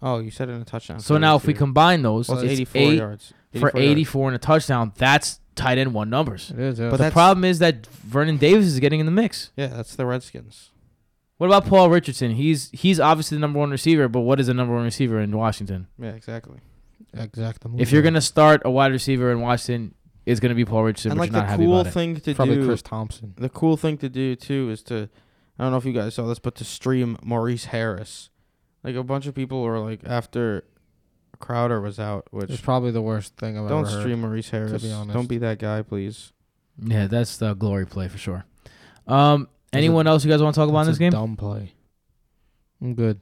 [0.01, 0.99] Oh, you said it in a touchdown.
[0.99, 3.33] So now if we combine those, well, it's it's 84 eight yards.
[3.53, 3.91] for 84 yards.
[3.91, 4.91] eighty four and a touchdown.
[4.97, 6.51] That's tight end one numbers.
[6.51, 6.79] It is.
[6.79, 6.85] Yeah.
[6.85, 9.51] But the that's- problem is that Vernon Davis is getting in the mix.
[9.55, 10.69] Yeah, that's the Redskins.
[11.37, 12.31] What about Paul Richardson?
[12.31, 15.35] He's he's obviously the number one receiver, but what is the number one receiver in
[15.35, 15.87] Washington?
[15.99, 16.59] Yeah, exactly.
[17.13, 17.71] Exactly.
[17.77, 19.93] If you're gonna start a wide receiver in Washington,
[20.25, 21.11] it's gonna be Paul Richardson.
[21.11, 21.93] and but like you're the not happy cool about it.
[21.93, 23.33] thing to probably do, Chris Thompson.
[23.37, 25.09] the cool thing to do too is to,
[25.59, 28.29] I don't know if you guys saw this, but to stream Maurice Harris.
[28.83, 30.63] Like a bunch of people were like after
[31.43, 34.01] Crowder was out, which is probably the worst thing I've don't ever heard.
[34.01, 34.81] stream Maurice Harris.
[34.81, 35.13] be honest.
[35.13, 36.31] Don't be that guy, please.
[36.81, 38.45] Yeah, that's the glory play for sure.
[39.07, 41.11] Um, anyone a- else you guys want to talk about in this a game?
[41.11, 41.73] Dumb play.
[42.81, 43.19] I'm good.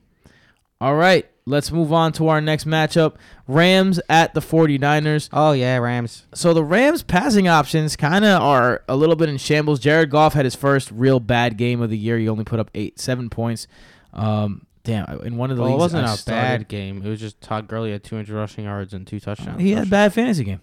[0.80, 3.16] All right, let's move on to our next matchup.
[3.48, 5.30] Rams at the 49ers.
[5.32, 6.26] Oh yeah, Rams.
[6.34, 9.80] So the Rams passing options kind of are a little bit in shambles.
[9.80, 12.18] Jared Goff had his first real bad game of the year.
[12.18, 13.68] He only put up eight, seven points.
[14.14, 17.02] Um, damn, in one of the Well, it wasn't I a started- bad game.
[17.06, 19.62] It was just Todd Gurley had 200 rushing yards and two touchdowns.
[19.62, 20.62] He had a bad fantasy game.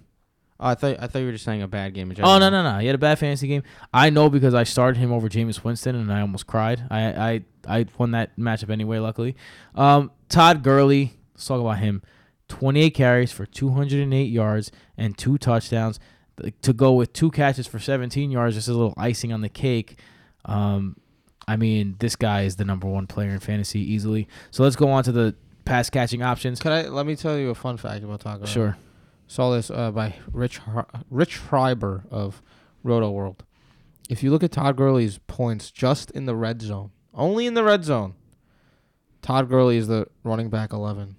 [0.61, 2.13] Oh, I thought I thought you were just saying a bad game.
[2.21, 2.79] Oh no no no!
[2.81, 3.63] He had a bad fantasy game.
[3.95, 6.83] I know because I started him over Jameis Winston and I almost cried.
[6.91, 8.99] I I, I won that matchup anyway.
[8.99, 9.37] Luckily,
[9.77, 11.13] um, Todd Gurley.
[11.35, 12.03] Let's talk about him.
[12.49, 16.01] Twenty eight carries for two hundred and eight yards and two touchdowns.
[16.63, 20.01] To go with two catches for seventeen yards, just a little icing on the cake.
[20.45, 20.97] Um,
[21.49, 24.29] I mean, this guy is the number one player in fantasy easily.
[24.51, 25.35] So let's go on to the
[25.65, 26.61] pass catching options.
[26.61, 28.45] Can I let me tell you a fun fact about Taco?
[28.45, 28.77] Sure.
[29.27, 30.61] Saw this uh, by Rich
[31.11, 32.43] Rich Hribar of
[32.85, 33.41] Rotoworld.
[34.11, 37.65] If you look at Todd Gurley's points just in the red zone, only in the
[37.65, 38.15] red zone,
[39.23, 41.17] Todd Gurley is the running back 11.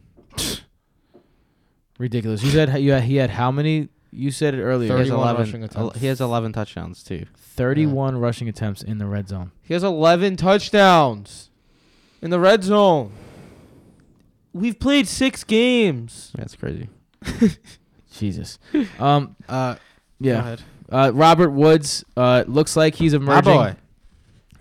[1.98, 2.44] Ridiculous.
[2.44, 3.89] You said you had, he had how many?
[4.12, 4.91] You said it earlier.
[4.93, 5.62] He has 11.
[5.69, 5.91] rushing.
[6.00, 7.26] He has 11 touchdowns too.
[7.38, 9.52] 31 rushing attempts in the red zone.
[9.62, 11.50] He has 11 touchdowns
[12.22, 13.12] in the red zone.
[14.54, 16.32] We've played six games.
[16.36, 16.89] That's crazy.
[18.12, 18.58] Jesus.
[19.00, 19.36] Um.
[19.48, 19.76] Uh,
[20.19, 20.56] Yeah.
[20.91, 21.12] Uh.
[21.13, 22.04] Robert Woods.
[22.17, 22.43] Uh.
[22.48, 23.76] Looks like he's My emerging boy.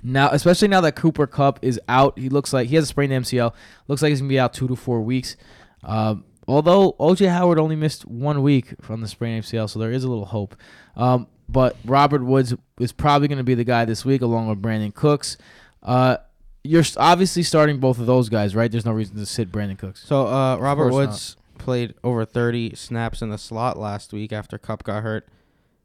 [0.03, 2.19] now, especially now that Cooper Kupp is out.
[2.19, 3.55] He looks like he has a sprained MCL.
[3.89, 5.37] Looks like he's gonna be out two to four weeks.
[5.83, 6.25] Um.
[6.49, 10.09] Although OJ Howard only missed one week from the sprained ACL, so there is a
[10.09, 10.57] little hope.
[10.97, 11.29] Um.
[11.51, 14.95] But Robert Woods is probably going to be the guy this week, along with Brandin
[14.95, 15.37] Cooks.
[15.83, 16.19] Uh.
[16.65, 18.71] You're obviously starting both of those guys, right?
[18.71, 20.03] There's no reason to sit Brandin Cooks.
[20.05, 24.83] So uh, Robert Woods played over 30 snaps in the slot last week after Kupp
[24.85, 25.29] got hurt.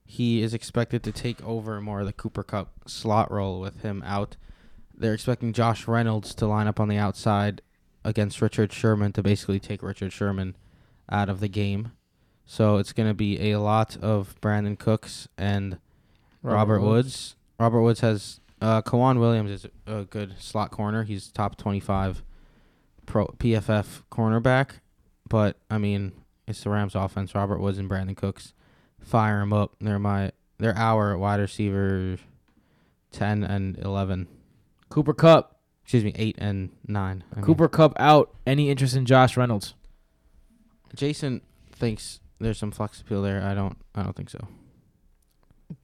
[0.06, 4.04] He is expected to take over more of the Cooper Kupp slot role with him
[4.06, 4.36] out.
[4.96, 7.62] They're expecting Josh Reynolds to line up on the outside
[8.04, 10.56] against Richard Sherman to basically take Richard Sherman
[11.10, 11.92] out of the game.
[12.46, 15.78] So it's going to be a lot of Brandin Cooks and
[16.42, 17.36] Robert, Woods.
[17.60, 21.04] Robert Woods has uh K'Waun Williams is a good slot corner.
[21.04, 22.24] He's top 25
[23.06, 24.80] pro PFF cornerback,
[25.30, 26.12] but I mean,
[26.48, 27.34] it's the Rams offense.
[27.34, 28.54] Robert Woods and Brandin Cooks
[29.00, 29.76] fire him up.
[29.80, 32.18] They're my they're our wide receiver
[33.12, 34.28] 10 and 11.
[34.90, 35.53] Cooper Kupp.
[35.84, 37.24] Excuse me, 8 and 9.
[37.32, 38.34] I mean, Cooper Kupp out.
[38.48, 39.76] Any interest in Josh Reynolds?
[40.96, 41.42] Jason
[41.72, 43.42] thinks there's some flex appeal there.
[43.42, 44.48] I don't I don't think so.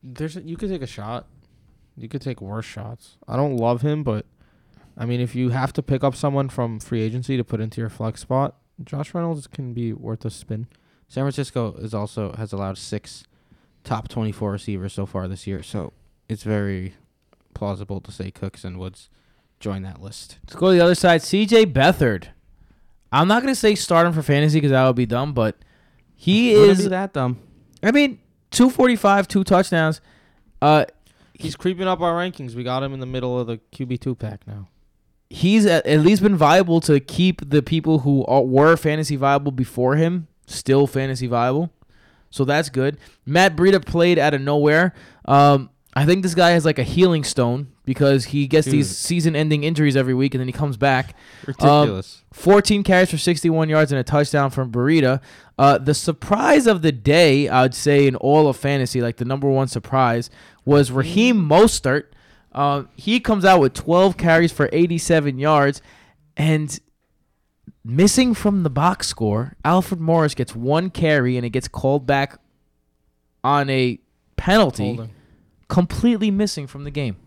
[0.04, 1.28] There's a, you could take a shot.
[1.98, 3.18] You could take worse shots.
[3.28, 4.26] I don't love him, but
[4.98, 7.82] I mean, if you have to pick up someone from free agency to put into
[7.82, 10.68] your flex spot, Josh Reynolds can be worth a spin.
[11.08, 13.24] San Francisco is also has allowed 6
[13.84, 15.92] top 24 receivers so far this year, so
[16.28, 16.94] it's very
[17.54, 19.10] plausible to say Cooks and Woods
[19.60, 20.38] join that list.
[20.44, 21.22] Let's go to the other side.
[21.22, 22.28] CJ Beathard.
[23.12, 25.56] I'm not gonna say start him for fantasy because that would be dumb, but
[26.16, 26.90] he is.
[26.90, 27.40] that dumb.
[27.82, 28.20] I mean,
[28.52, 30.02] 245, two touchdowns.
[30.62, 30.86] Uh,
[31.34, 32.54] He's creeping up our rankings.
[32.54, 34.68] We got him in the middle of the QB two pack now.
[35.30, 39.52] he's at, at least been viable to keep the people who are, were fantasy viable
[39.54, 41.72] before him still fantasy viable.
[42.32, 42.98] So that's good.
[43.26, 44.94] Matt Breida played out of nowhere.
[45.26, 49.64] Um, I think this guy has like a healing stone because he gets these season-ending
[49.64, 51.16] injuries every week and then he comes back.
[51.48, 52.22] Ridiculous.
[52.34, 55.20] 14 carries for 61 yards and a touchdown from Breida.
[55.58, 59.26] Uh, the surprise of the day, I would say, in all of fantasy, like the
[59.26, 60.30] number one surprise,
[60.66, 62.04] was Raheem Mostert.
[62.52, 65.82] Um, he comes out with 12 carries for 87 yards,
[66.38, 66.80] And
[67.84, 72.40] missing from the box score, Alfred Morris gets one carry and it gets called back
[73.44, 73.98] on a
[74.38, 75.10] penalty, Holding.
[75.68, 77.18] completely missing from the game.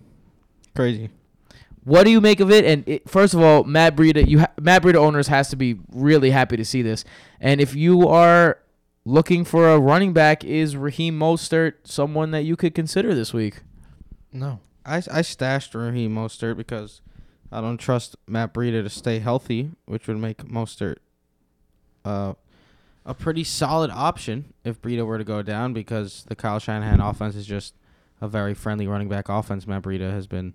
[0.74, 1.10] Crazy.
[1.84, 2.64] What do you make of it?
[2.64, 5.78] And it, first of all, Matt Breida, you ha- Matt Breida owners has to be
[5.92, 7.04] really happy to see this.
[7.40, 8.58] And if you are
[9.04, 13.62] looking for a running back, is Raheem Mostert someone that you could consider this week?
[14.32, 14.60] No.
[14.86, 17.00] I, I stashed Raheem Mostert because
[17.50, 20.96] I don't trust Matt Breida to stay healthy, which would make Mostert
[22.04, 22.34] uh,
[23.04, 27.34] a pretty solid option if Breida were to go down because the Kyle Shanahan offense
[27.34, 27.74] is just
[28.22, 29.66] a very friendly running back offense.
[29.66, 30.54] Matt Breida has been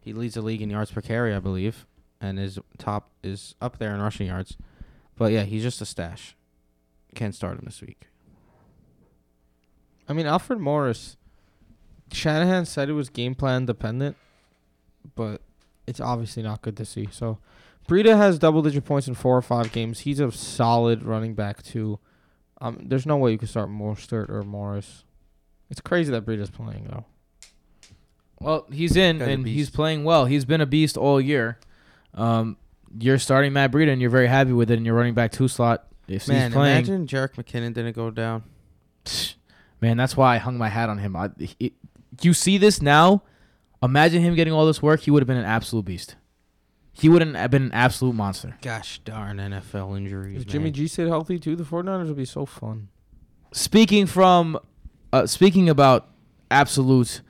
[0.00, 1.86] he leads the league in yards per carry, I believe,
[2.20, 4.56] and his top is up there in rushing yards.
[5.16, 6.36] But yeah, he's just a stash.
[7.14, 8.08] Can't start him this week.
[10.08, 11.16] I mean, Alfred Morris,
[12.12, 14.16] Shanahan said it was game plan dependent,
[15.14, 15.42] but
[15.86, 17.08] it's obviously not good to see.
[17.12, 17.38] So,
[17.86, 20.00] Breida has double digit points in four or five games.
[20.00, 22.00] He's a solid running back, too.
[22.60, 25.04] Um, there's no way you could start Mostert or Morris.
[25.70, 27.04] It's crazy that Breida's playing, though.
[28.40, 30.24] Well, he's in Guy's and he's playing well.
[30.24, 31.58] He's been a beast all year.
[32.14, 32.56] Um,
[32.98, 35.46] you're starting Matt Breida and you're very happy with it, and you're running back two
[35.46, 35.86] slot.
[36.08, 38.42] If Man, he's playing, imagine Jerick McKinnon didn't go down.
[39.80, 41.14] man, that's why I hung my hat on him.
[41.14, 41.74] I, it,
[42.22, 43.22] you see this now?
[43.82, 45.00] Imagine him getting all this work.
[45.00, 46.16] He would have been an absolute beast.
[46.92, 48.56] He wouldn't have been an absolute monster.
[48.60, 50.42] Gosh darn NFL injuries.
[50.42, 50.72] If Jimmy man.
[50.74, 52.88] G stayed healthy, too, the 49ers would be so fun.
[53.52, 54.58] Speaking from,
[55.12, 56.08] uh, speaking about
[56.50, 57.20] absolute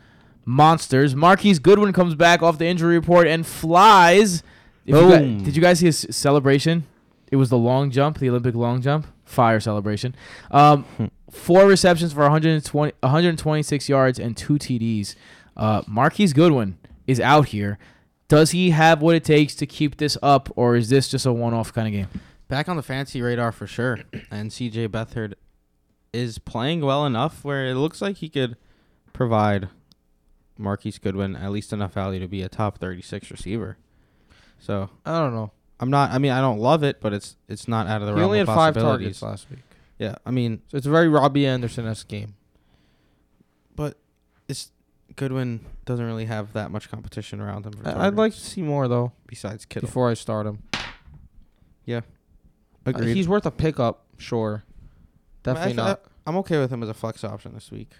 [0.45, 4.43] monsters, Marquise Goodwin comes back off the injury report and flies.
[4.87, 6.85] If you guys- did you guys see his celebration?
[7.31, 10.14] It was the long jump, the Olympic long jump, fire celebration.
[10.51, 11.05] Um, Hmm.
[11.31, 15.14] four receptions for 120, 126 yards and two TDs.
[15.57, 16.76] Uh, Marquise Goodwin
[17.07, 17.78] is out here.
[18.26, 21.33] Does he have what it takes to keep this up, or is this just a
[21.33, 22.20] one-off kind of game?
[22.49, 24.01] back on the fancy radar for sure.
[24.28, 25.35] And CJ Beathard
[26.13, 28.57] is playing well enough where it looks like he could
[29.13, 29.69] provide
[30.59, 33.77] Marquise Goodwin at least enough value to be a top 36 receiver.
[34.59, 35.53] So I don't know.
[35.79, 36.11] I'm not.
[36.11, 38.27] I mean, I don't love it, but it's it's not out of the He realm
[38.27, 39.61] only of had five targets last week.
[39.99, 42.35] Yeah, I mean, So it's a very Robby Anderson esque game.
[43.77, 43.97] but
[44.49, 44.73] it's
[45.17, 47.75] Goodwin doesn't really have that much competition around him.
[47.85, 49.87] I'd like to see more, though, besides Kittle.
[49.89, 50.63] before I start him.
[51.85, 53.17] Yeah, uh, Agreed.
[53.17, 54.65] he's worth a pickup, sure.
[55.43, 56.03] Definitely I- not.
[56.26, 57.91] I'm okay with him as a flex option this week.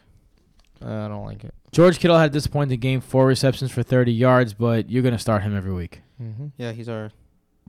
[0.83, 1.53] I don't like it.
[1.73, 5.19] George Kittle had a disappointing game, four receptions for 30 yards, but you're going to
[5.19, 6.01] start him every week.
[6.23, 6.47] Mm-hmm.
[6.57, 7.11] Yeah, he's our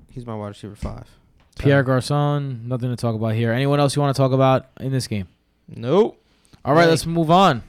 [0.09, 1.07] he's my wide receiver five.
[1.59, 3.51] Pierre Garcon, nothing to talk about here.
[3.51, 5.28] Anyone else you want to talk about in this game?
[5.67, 6.17] Nope.
[6.63, 6.89] All right, Hey.
[6.89, 7.63] let's move on.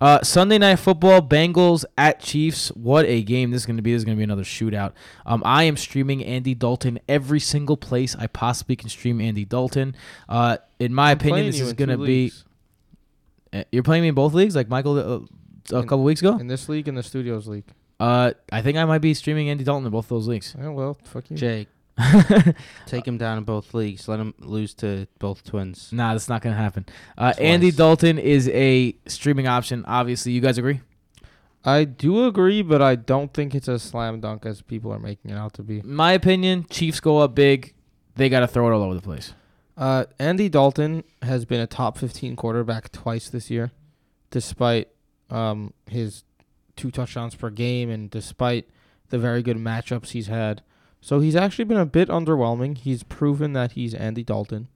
[0.00, 2.68] Uh, Sunday night football, Bengals at Chiefs.
[2.68, 3.92] What a game this is going to be.
[3.92, 4.92] This is going to be another shootout.
[5.24, 9.96] Um, I am streaming Andy Dalton every single place I possibly can stream Andy Dalton.
[10.28, 12.32] Uh, in my I'm opinion, this is going to be.
[13.52, 15.20] Uh, You're playing me in both leagues, like Michael uh,
[15.74, 16.36] a In- couple weeks ago.
[16.36, 17.64] in this league and the studios league.
[17.98, 20.54] Uh, I think I might be streaming Andy Dalton in both those leagues.
[20.58, 21.36] Yeah, well, fuck you.
[21.38, 21.68] Jake,
[22.86, 24.06] take him down in both leagues.
[24.08, 25.90] Let him lose to both twins.
[25.92, 26.86] Nah, that's not gonna happen.
[27.16, 29.84] Uh, Andy Dalton is a streaming option.
[29.86, 30.80] Obviously, you guys agree?
[31.64, 35.30] I do agree, but I don't think it's a slam dunk as people are making
[35.30, 35.82] it out to be.
[35.82, 37.74] My opinion: Chiefs go up big.
[38.14, 39.34] They got to throw it all over the place.
[39.76, 43.72] Uh, Andy Dalton has been a top 15 quarterback twice this year,
[44.30, 44.88] despite
[45.28, 46.24] um, his
[46.76, 48.68] two touchdowns per game and despite
[49.10, 50.62] the very good matchups he's had.
[51.06, 52.76] So he's actually been a bit underwhelming.
[52.76, 54.66] He's proven that he's Andy Dalton.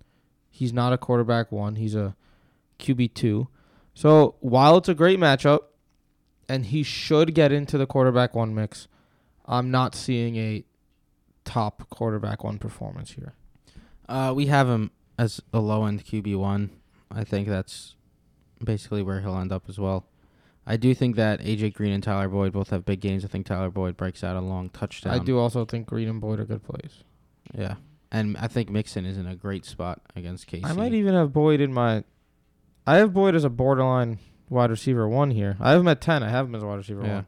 [0.48, 2.14] He's not a quarterback one, he's a
[2.78, 3.48] QB two.
[3.94, 5.62] So while it's a great matchup
[6.48, 8.86] and he should get into the quarterback one mix,
[9.44, 10.62] I'm not seeing a
[11.44, 13.34] top quarterback one performance here.
[14.08, 16.70] Uh, we have him as a low end QB one.
[17.10, 17.96] I think that's
[18.62, 20.06] basically where he'll end up as well.
[20.66, 23.24] I do think that AJ Green and Tyler Boyd both have big games.
[23.24, 25.14] I think Tyler Boyd breaks out a long touchdown.
[25.14, 27.02] I do also think Green and Boyd are good plays.
[27.56, 27.76] Yeah.
[28.12, 30.64] And I think Mixon is in a great spot against KC.
[30.64, 32.04] I might even have Boyd in my.
[32.86, 35.56] I have Boyd as a borderline wide receiver one here.
[35.60, 36.22] I have him at ten.
[36.22, 37.14] I have him as a wide receiver Yeah.
[37.14, 37.26] one.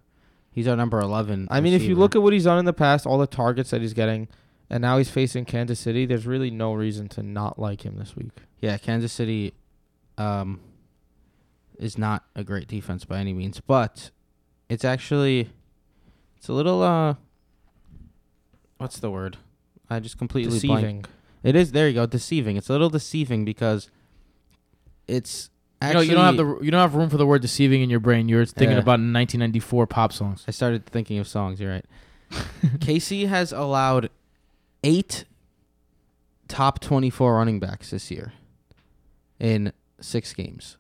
[0.51, 1.49] He's our number 11.
[1.51, 3.71] I mean, if you look at what he's done in the past, all the targets
[3.71, 4.29] that he's getting,
[4.69, 8.15] and now he's facing Kansas City, there's really no reason to not like him this
[8.15, 8.33] week.
[8.61, 9.55] Yeah, Kansas City
[10.19, 10.61] um,
[11.83, 14.11] is not a great defense by any means, but
[14.69, 15.51] it's actually
[16.37, 17.15] it's a little uh
[18.79, 19.37] what's the word?
[19.91, 20.83] I just completely blanked.
[20.83, 21.05] Deceiving.
[21.43, 22.57] It is there you go, deceiving.
[22.57, 23.91] It's a little deceiving because
[25.09, 25.51] it's
[25.83, 27.91] You know, you don't have the you don't have room for the word deceiving in
[27.91, 28.29] your brain.
[28.29, 28.83] You're thinking Yeah.
[28.83, 30.45] about 1994 pop songs.
[30.47, 31.85] I started thinking of songs, you're right.
[32.79, 34.09] KC has allowed
[34.85, 35.25] eight
[36.49, 38.33] top 24 running backs this year
[39.41, 40.77] in six games,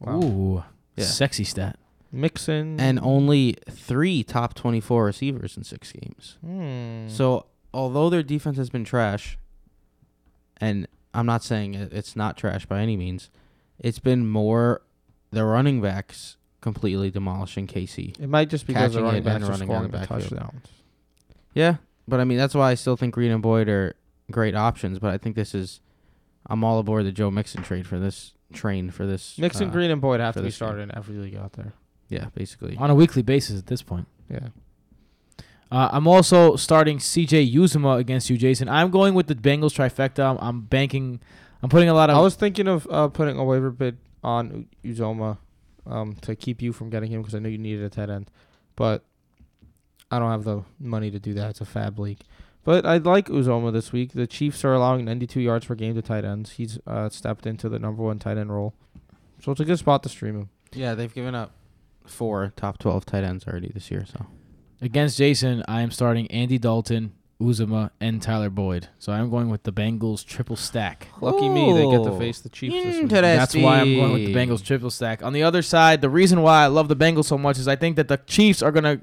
[0.00, 0.20] Wow.
[0.22, 0.64] Ooh,
[0.96, 1.04] Yeah.
[1.04, 1.78] sexy stat.
[2.12, 6.38] Mixon and only three top 24 receivers in six games.
[6.44, 7.06] Hmm.
[7.08, 9.38] So, although their defense has been trash,
[10.60, 13.30] and I'm not saying it- it's not trash by any means,
[13.78, 14.82] it's been more
[15.30, 18.14] the running backs completely demolishing KC.
[18.18, 19.90] it might just be because the catching running it and backs are running down scoring
[19.92, 20.40] the the backfield.
[20.40, 20.66] touchdowns.
[21.54, 21.76] Yeah,
[22.08, 23.94] but I mean that's why I still think Green and Boyd are
[24.30, 24.98] great options.
[24.98, 25.80] But I think this is,
[26.46, 29.38] I'm all aboard the Joe Mixon trade for this train for this.
[29.38, 30.68] Mixon, uh, Green, and Boyd have to be this game.
[30.68, 31.72] started every league out there.
[32.08, 32.76] Yeah, basically.
[32.76, 34.06] On a weekly basis at this point.
[34.28, 34.48] Yeah.
[35.72, 38.68] Uh, I'm also starting CJ Uzomah against you, Jason.
[38.68, 40.24] I'm going with the Bengals trifecta.
[40.30, 41.20] I'm, I'm banking.
[41.62, 42.16] I'm putting a lot of.
[42.16, 45.38] I was thinking of uh, putting a waiver bid on U- Uzomah
[45.86, 48.30] um, to keep you from getting him because I knew you needed a tight end,
[48.74, 49.04] but
[50.10, 51.50] I don't have the money to do that.
[51.50, 52.20] It's a FAAB league.
[52.64, 54.12] But I like Uzomah this week.
[54.12, 56.52] The Chiefs are allowing 92 yards per game to tight ends.
[56.52, 58.74] He's uh, stepped into the number one tight end role,
[59.42, 60.50] so it's a good spot to stream him.
[60.72, 61.52] Yeah, they've given up
[62.06, 64.04] four top 12 tight ends already this year.
[64.04, 64.26] So
[64.82, 68.88] Against Jason, I am starting Andy Dalton, Uzomah, and Tyler Boyd.
[68.98, 71.08] So I'm going with the Bengals triple stack.
[71.20, 73.08] Lucky me, they get to face the Chiefs this week.
[73.10, 75.22] That's why I'm going with the Bengals triple stack.
[75.22, 77.76] On the other side, the reason why I love the Bengals so much is I
[77.76, 79.00] think that the Chiefs are going to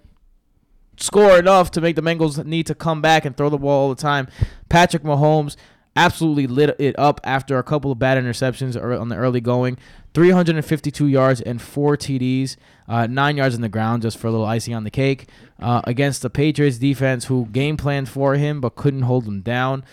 [0.98, 3.90] score enough to make the Bengals need to come back and throw the ball all
[3.90, 4.28] the time.
[4.70, 5.56] Patrick Mahomes
[5.96, 9.78] absolutely lit it up after a couple of bad interceptions on the early going.
[10.14, 12.56] 352 yards and four TDs,
[12.88, 15.28] uh, nine yards in the ground just for a little icing on the cake
[15.60, 19.84] uh, against the Patriots defense who game planned for him but couldn't hold him down.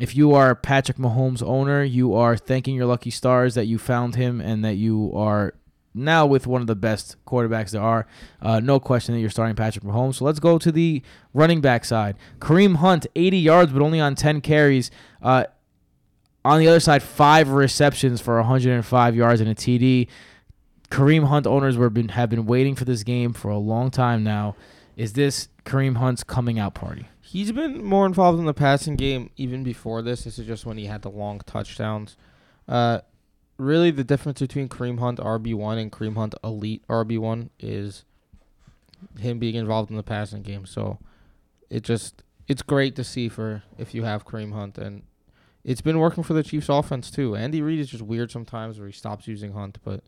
[0.00, 4.14] If you are Patrick Mahomes owner, you are thanking your lucky stars that you found
[4.14, 5.54] him and that you are
[5.98, 8.06] now with one of the best quarterbacks there are.
[8.40, 10.16] Uh, no question that you're starting Patrick Mahomes.
[10.16, 11.02] So let's go to the
[11.34, 12.16] running back side.
[12.38, 14.90] Kareem Hunt, 80 yards, but only on 10 carries.
[15.22, 15.44] Uh,
[16.44, 20.08] on the other side, five receptions for 105 yards and a TD.
[20.90, 24.24] Kareem Hunt owners were been have been waiting for this game for a long time
[24.24, 24.56] now.
[24.96, 27.08] Is this Kareem Hunt's coming out party?
[27.20, 30.24] He's been more involved in the passing game even before this.
[30.24, 32.16] This is just when he had the long touchdowns.
[32.66, 33.00] Uh,
[33.58, 38.04] really, the difference between Kareem Hunt RB one and Kareem Hunt Elite RB one is
[39.18, 40.66] him being involved in the passing game.
[40.66, 40.98] So
[41.70, 45.02] it just it's great to see for if you have Kareem Hunt and
[45.64, 47.36] it's been working for the Chiefs offense too.
[47.36, 50.02] Andy Reid is just weird sometimes where he stops using Hunt, but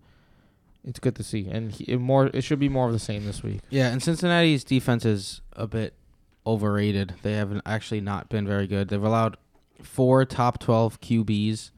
[0.83, 3.27] it's good to see and he, it more it should be more of the same
[3.27, 3.61] this week.
[3.69, 5.95] Yeah, and Cincinnati's defense is a bit
[6.47, 7.15] overrated.
[7.23, 8.89] They haven't actually not been very good.
[8.89, 9.37] They've allowed
[9.83, 11.71] four top 12 QBs,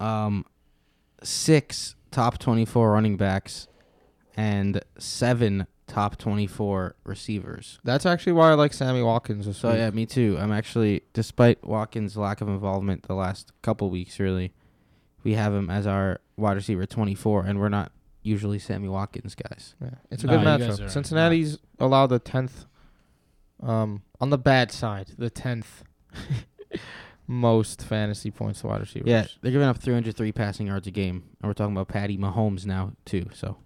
[0.00, 0.44] um,
[1.24, 3.66] six top 24 running backs,
[4.36, 7.78] and seven top 24 receivers.
[7.84, 9.78] That's actually why I like Sammy Watkins this So week.
[9.78, 10.36] yeah, me too.
[10.40, 14.52] I'm actually, despite Watkins' lack of involvement the last couple weeks, really,
[15.22, 19.74] we have him as our wide receiver 24, and we're not usually Sammy Watkins guys.
[19.82, 20.90] Yeah, it's a No, good you guys are matchup.
[20.90, 22.64] Cincinnati's allowed the tenth,
[23.62, 25.84] um, on the bad side, the tenth
[27.26, 29.08] most fantasy points to wide receivers.
[29.08, 32.66] Yeah, they're giving up 303 passing yards a game, and we're talking about Patty Mahomes
[32.66, 33.26] now too.
[33.32, 33.56] So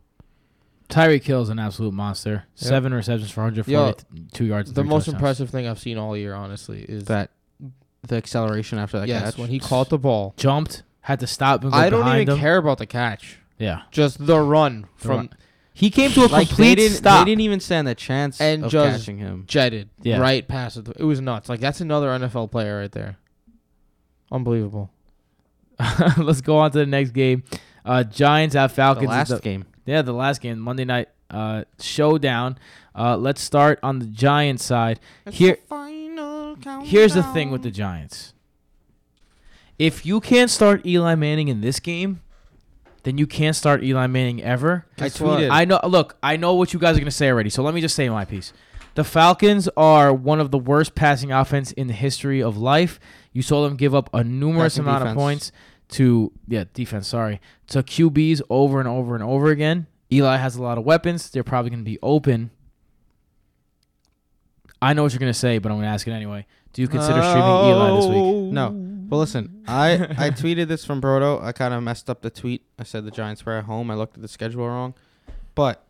[0.88, 2.44] Tyreek Hill is an absolute monster.
[2.54, 4.72] Seven receptions for 142 yards.
[4.72, 5.14] the most touchdowns.
[5.14, 7.30] impressive thing I've seen all year, honestly, is that
[8.02, 9.38] the acceleration after that yes, catch.
[9.38, 10.34] when he caught the ball.
[10.36, 12.38] jumped, had to stop and go I don't even him.
[12.40, 15.30] care about the catch, Yeah, just the run The from run.
[15.74, 17.24] he came to a like complete they stop.
[17.26, 19.44] They didn't even stand a chance And of just- catching him.
[19.46, 20.20] jetted Yeah.
[20.20, 20.88] right past it.
[20.96, 21.48] It was nuts.
[21.48, 23.18] Like that's another NFL player right there.
[24.30, 24.90] Unbelievable.
[26.18, 27.44] Let's go on to the next game.
[27.84, 29.04] Uh, Giants at Falcons.
[29.04, 29.64] is last the- game.
[29.86, 32.58] Yeah, the last game, Monday night uh, showdown.
[32.94, 35.00] Uh, let's start on the Giants side.
[35.30, 35.56] Here,
[36.82, 38.34] here's the thing with the Giants.
[39.78, 42.20] If you can't start Eli Manning in this game,
[43.04, 44.84] then you can't start Eli Manning ever.
[44.98, 45.48] I tweeted.
[45.50, 45.80] I know.
[45.84, 47.48] Look, I know what you guys are gonna say already.
[47.50, 48.52] So let me just say my piece.
[48.98, 52.98] The Falcons are one of the worst passing offense in the history of life.
[53.32, 55.52] You saw them give up a numerous Passing amount of points
[55.90, 57.06] to yeah defense.
[57.06, 59.86] Sorry to QBs over and over and over again.
[60.12, 61.30] Eli has a lot of weapons.
[61.30, 62.50] They're probably gonna be open.
[64.82, 66.44] I know what you're gonna say, but I'm gonna ask it anyway.
[66.72, 68.52] Do you consider streaming Eli this week?
[68.52, 68.70] No.
[69.08, 71.40] Well, listen, I I tweeted this from Broto.
[71.40, 72.62] I kind of messed up the tweet.
[72.80, 73.92] I said the Giants were at home.
[73.92, 74.94] I looked at the schedule wrong,
[75.54, 75.84] but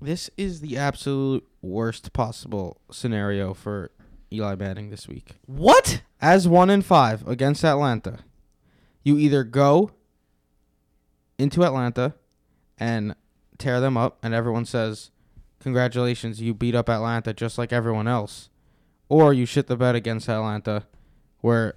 [0.00, 3.90] this is the absolute worst possible scenario for
[4.32, 5.36] Eli Manning this week.
[5.46, 6.02] What?
[6.20, 8.20] As one in five against Atlanta,
[9.02, 9.92] you either go
[11.38, 12.14] into Atlanta
[12.78, 13.14] and
[13.58, 15.10] tear them up, and everyone says,
[15.60, 18.50] congratulations, you beat up Atlanta just like everyone else,
[19.08, 20.86] or you shit the bed against Atlanta,
[21.40, 21.74] where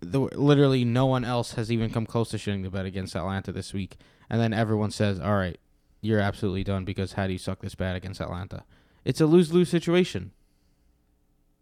[0.00, 3.52] the, literally no one else has even come close to shitting the bed against Atlanta
[3.52, 3.96] this week,
[4.28, 5.58] and then everyone says, "All right,
[6.04, 8.64] you're absolutely done because how do you suck this bad against Atlanta?"
[9.04, 10.32] It's a lose lose situation.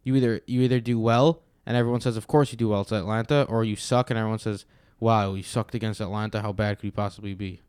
[0.05, 2.97] You either you either do well and everyone says, "Of course you do well to
[2.97, 4.65] Atlanta," or you suck and everyone says,
[5.01, 6.43] "Wow, you sucked against Atlanta.
[6.43, 7.61] How bad could you possibly be?"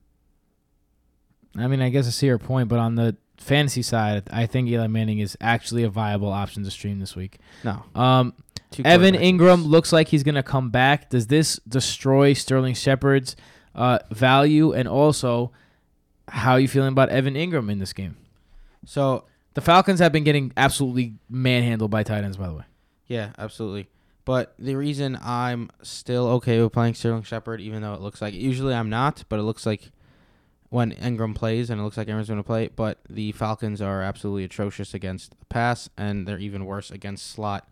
[1.57, 4.67] I mean, I guess I see your point, but on the fantasy side, I think
[4.69, 7.37] Eli Manning is actually a viable option to stream this week.
[7.63, 7.83] No.
[7.93, 8.33] Um,
[8.83, 9.13] Evan.
[9.15, 11.09] Engram looks like he's going to come back.
[11.09, 13.35] Does this destroy Sterling Shepard's
[13.75, 14.73] uh, value?
[14.73, 15.51] And also,
[16.33, 18.17] how are you feeling about Evan Engram in this game?
[18.85, 22.63] So The Falcons have been getting absolutely manhandled by tight ends, by the way.
[23.07, 23.87] yeah, absolutely.
[24.25, 28.33] But the reason I'm still okay with playing Sterling Shepard, even though it looks like
[28.33, 29.91] usually I'm not, but it looks like
[30.69, 32.69] when Engram plays, and it looks like Engram's going to play.
[32.73, 37.67] But the Falcons are absolutely atrocious against the pass, and they're even worse against slot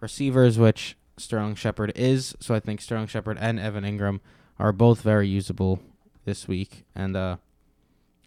[0.00, 2.36] receivers, which Sterling Shepard is.
[2.38, 4.20] So I think Sterling Shepard and Evan Engram
[4.58, 5.80] are both very usable
[6.26, 7.36] this week, and uh,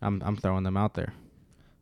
[0.01, 1.13] I'm I'm throwing them out there.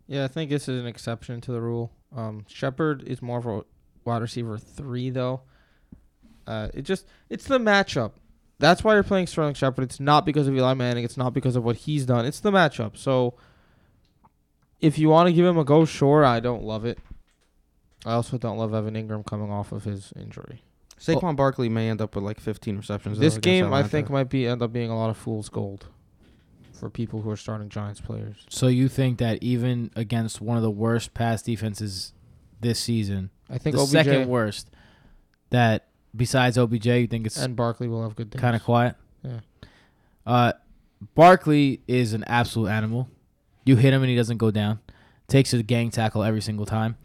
[0.07, 1.91] Yeah, I think this is an exception to the rule.
[2.15, 3.63] Um, Shepard is more of a
[4.03, 5.41] wide receiver three, though.
[6.47, 8.11] Uh, it just it's the matchup.
[8.59, 9.83] That's why you're playing Sterling Shepard.
[9.83, 11.03] It's not because of Eli Manning.
[11.03, 12.25] It's not because of what he's done.
[12.25, 12.95] It's the matchup.
[12.95, 13.33] So
[14.79, 16.23] if you want to give him a go, sure.
[16.23, 16.99] I don't love it.
[18.05, 20.63] I also don't love Evan Engram coming off of his injury.
[20.97, 23.19] Saquon Barkley may end up with like 15 receptions.
[23.19, 25.87] This game, I think, might be end up being a lot of fool's gold
[26.75, 28.45] for people who are starting Giants players.
[28.49, 32.13] So you think that even against one of the worst pass defenses
[32.61, 34.69] this season, I think the OBJ second worst,
[35.49, 38.41] that besides OBJ, you think it's and Barkley will have good days.
[38.41, 38.95] kind of quiet?
[39.23, 39.39] Yeah.
[40.25, 40.53] Uh,
[41.13, 43.09] Barkley is an absolute animal.
[43.65, 44.79] You hit him and he doesn't go down.
[45.27, 46.97] Takes a gang tackle every single time.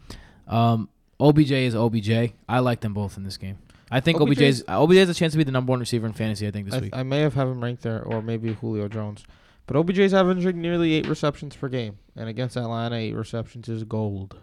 [0.47, 2.33] Um, OBJ is OBJ.
[2.47, 3.57] I like them both in this game.
[3.91, 6.07] I think OBJ 's- OBJ's OBJ has a chance to be the number one receiver
[6.07, 6.47] in fantasy.
[6.47, 6.95] I think this I, week.
[6.95, 9.25] I may have have him ranked there, or maybe Julio Jones.
[9.71, 14.37] But OBJ's averaging nearly eight receptions per game, and against Atlanta, eight receptions is gold.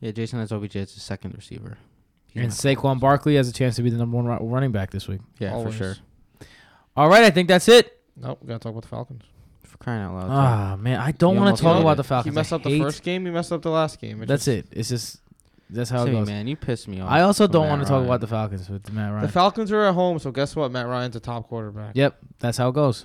[0.00, 1.76] Yeah, Jason has OBJ as his second receiver.
[2.32, 3.00] He's and not Saquon close.
[3.00, 5.20] Barkley has a chance to be the number one running back this week.
[5.38, 5.74] Yeah, Always.
[5.74, 5.96] for sure.
[6.96, 8.00] All right, I think that's it.
[8.16, 9.22] Nope, we gotta talk about the Falcons.
[9.64, 10.26] For crying out loud.
[10.28, 10.32] too.
[10.32, 11.96] Ah man, I don't want to talk about it.
[11.98, 12.32] the Falcons.
[12.32, 13.26] He messed up the first game.
[13.26, 14.20] He messed up the last game.
[14.20, 14.66] That's just- it.
[14.70, 15.20] It's just
[15.68, 16.26] that's how it goes.
[16.26, 17.10] man, you pissed me off.
[17.10, 19.26] I also don't Matt want to talk about the Falcons with Matt Ryan.
[19.26, 20.72] The Falcons are at home, so guess what?
[20.72, 21.94] Matt Ryan's a top quarterback.
[21.94, 23.04] yep, that's how it goes.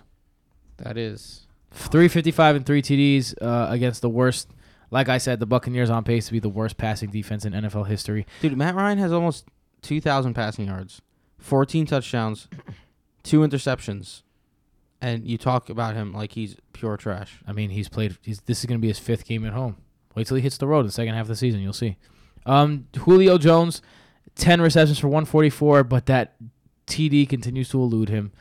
[0.77, 1.47] That is.
[1.71, 4.49] 355 and three TDs uh, against the worst.
[4.91, 7.87] Like I said, the Buccaneers on pace to be the worst passing defense in NFL
[7.87, 8.27] history.
[8.41, 9.45] Dude, Matt Ryan has almost
[9.81, 11.01] 2,000 passing yards,
[11.39, 12.47] 14 touchdowns,
[13.23, 14.21] two interceptions,
[15.01, 17.39] and you talk about him like he's pure trash.
[17.47, 18.17] I mean, he's played.
[18.21, 19.77] He's this is going to be his fifth game at home.
[20.15, 21.61] Wait till he hits the road in the second half of the season.
[21.61, 21.97] You'll see.
[22.45, 23.81] Um, Julio Jones,
[24.35, 26.35] 10 receptions for 144, but that
[26.87, 28.31] TD continues to elude him.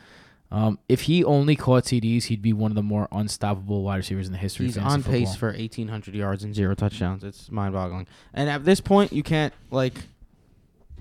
[0.53, 4.27] Um, if he only caught TDs, he'd be one of the more unstoppable wide receivers
[4.27, 5.51] in the history He's of on pace football.
[5.51, 7.23] for 1,800 yards and zero touchdowns.
[7.23, 8.05] It's mind-boggling.
[8.35, 9.95] And at this point, you can't like.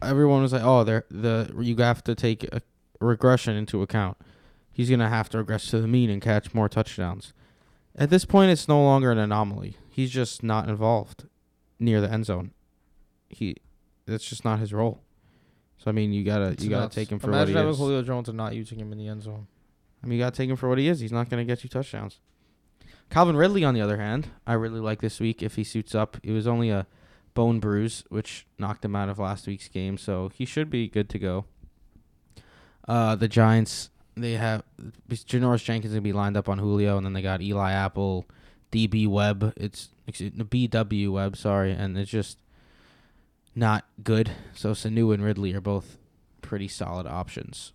[0.01, 2.63] Everyone was like, "Oh, there the you have to take a
[2.99, 4.17] regression into account.
[4.73, 7.35] He's gonna have to regress to the mean and catch more touchdowns."
[7.95, 9.77] At this point, it's no longer an anomaly.
[9.91, 11.27] He's just not involved
[11.79, 12.53] near the end zone.
[13.29, 13.57] He,
[14.07, 15.03] that's just not his role.
[15.83, 16.95] So I mean, you gotta It's you gotta nuts.
[16.95, 17.79] take him for Imagine what he having is.
[17.79, 19.47] Julio Jones and not using him in the end zone.
[20.03, 21.01] I mean, you gotta take him for what he is.
[21.01, 22.21] He's not gonna get you touchdowns.
[23.11, 26.17] Calvin Ridley, on the other hand, I really like this week if he suits up.
[26.23, 26.87] It was only a
[27.35, 31.09] bone bruise, which knocked him out of last week's game, so he should be good
[31.11, 31.45] to go.
[32.89, 34.63] Uh, the Giants, they have
[35.11, 38.27] Janoris Jenkins gonna be lined up on Julio, and then they got Eli Apple,
[38.71, 39.53] DB Webb.
[39.57, 42.39] It's excuse, BW Webb, sorry, and it's just
[43.55, 44.31] not good.
[44.55, 45.99] So Sanu and Ridley are both
[46.41, 47.73] pretty solid options.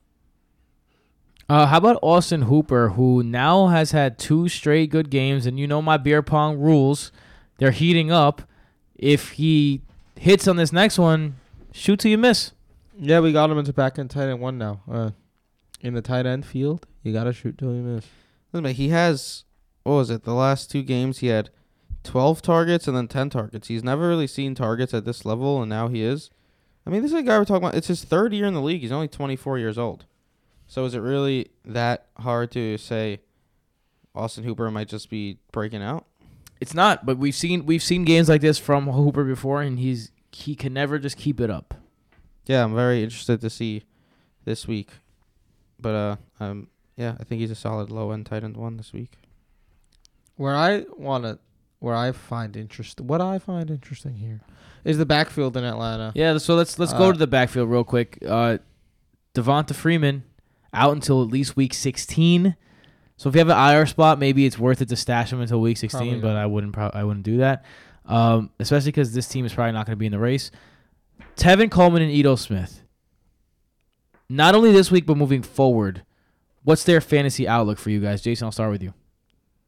[1.49, 5.65] Uh, how about Austin Hooper, who now has had two straight good games, and you
[5.65, 7.11] know my beer pong rules.
[7.57, 8.41] They're heating up.
[8.95, 9.81] If he
[10.15, 11.35] hits on this next one,
[11.71, 12.51] shoot till you miss.
[12.99, 14.81] Yeah, we got him into back end tight end one now.
[14.91, 15.11] Uh,
[15.81, 18.05] in the tight end field, you gotta shoot till you miss.
[18.51, 19.45] Listen, but he has
[19.83, 20.23] what was it?
[20.23, 21.49] The last two games he had
[22.03, 23.67] twelve targets and then ten targets.
[23.67, 26.29] He's never really seen targets at this level, and now he is.
[26.85, 27.75] I mean, this is a guy we're talking about.
[27.75, 28.81] It's his third year in the league.
[28.81, 30.05] He's only twenty four years old.
[30.67, 33.21] So is it really that hard to say
[34.13, 36.05] Austin Hooper might just be breaking out?
[36.59, 40.11] It's not, but we've seen we've seen games like this from Hooper before, and he's
[40.31, 41.73] he can never just keep it up.
[42.45, 43.83] Yeah, I'm very interested to see
[44.45, 44.89] this week.
[45.79, 48.91] But uh um yeah, I think he's a solid low end tight end one this
[48.91, 49.13] week.
[50.35, 51.39] Where I want to
[51.79, 54.41] where I find interest, what I find interesting here,
[54.83, 56.11] is the backfield in Atlanta.
[56.15, 58.17] Yeah, so let's let's go Uh, to the backfield real quick.
[58.27, 58.57] Uh,
[59.33, 60.23] Devonta Freeman
[60.73, 62.55] out until at least week 16.
[63.17, 65.59] So if you have an IR spot, maybe it's worth it to stash him until
[65.61, 65.99] week 16.
[65.99, 66.35] Probably but.
[66.35, 66.73] I wouldn't.
[66.73, 67.65] Pro- I wouldn't do that,
[68.05, 70.51] um, especially because this team is probably not going to be in the race.
[71.35, 72.83] Tevin Coleman and Ito Smith.
[74.29, 76.03] Not only this week, but moving forward,
[76.63, 78.21] what's their fantasy outlook for you guys?
[78.21, 78.93] Jason, I'll start with you.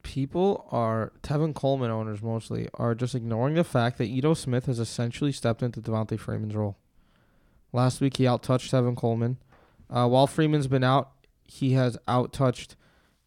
[0.02, 4.78] People are Tevin Coleman owners mostly are just ignoring the fact that Ito Smith has
[4.78, 6.76] essentially stepped into Devonta Freeman's role.
[7.72, 9.38] Last week he outtouched Tevin Coleman.
[9.88, 11.10] Uh, while Freeman's been out,
[11.44, 12.76] he has outtouched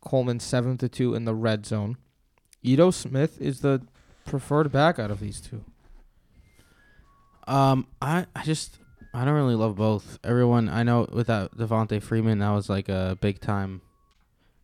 [0.02, 1.98] Coleman seven to two in the red zone.
[2.62, 3.82] Ito Smith is the
[4.26, 5.64] preferred back out of these two.
[7.48, 8.80] Um, I, I just
[9.14, 10.18] I don't really love both.
[10.24, 13.82] Everyone I know without Devonta Freeman, that was like a big time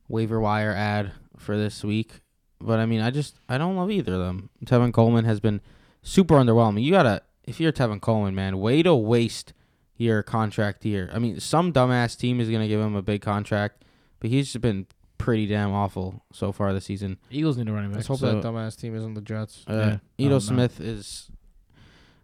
[0.07, 2.21] waiver wire ad for this week.
[2.61, 4.49] But I mean, I just I don't love either of them.
[4.65, 5.61] Tevin Coleman has been
[6.01, 6.83] super underwhelming.
[6.83, 9.53] You gotta if you're Tevin Coleman, man, way to waste
[9.95, 11.09] your contract here.
[11.13, 13.83] I mean, some dumbass team is gonna give him a big contract,
[14.19, 14.87] but he's just been
[15.17, 17.17] pretty damn awful so far this season.
[17.29, 17.97] Eagles need a running back.
[17.97, 19.63] Let's hope so- that dumbass team isn't the Jets.
[19.67, 19.97] Uh, Yeah.
[20.25, 20.39] Ito no.
[20.39, 21.29] Smith is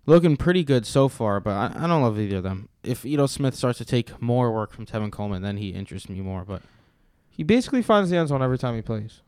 [0.06, 2.70] looking pretty good so far, but I, I don't love either of them.
[2.84, 6.22] If Ito Smith starts to take more work from Tevin Coleman, then he interests me
[6.22, 6.46] more.
[6.46, 6.62] But
[7.36, 9.22] He basically finds the end zone every time he plays.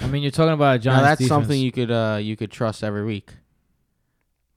[0.00, 1.28] I mean, you're talking about a now Giants that's defense.
[1.28, 3.30] something you could uh, you could trust every week.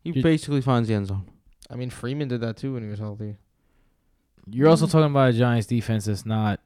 [0.04, 1.26] He You- basically finds the end zone.
[1.70, 3.36] I mean, Freeman did that too when he was healthy.
[4.50, 6.60] You're also talking about a Giants defense that's not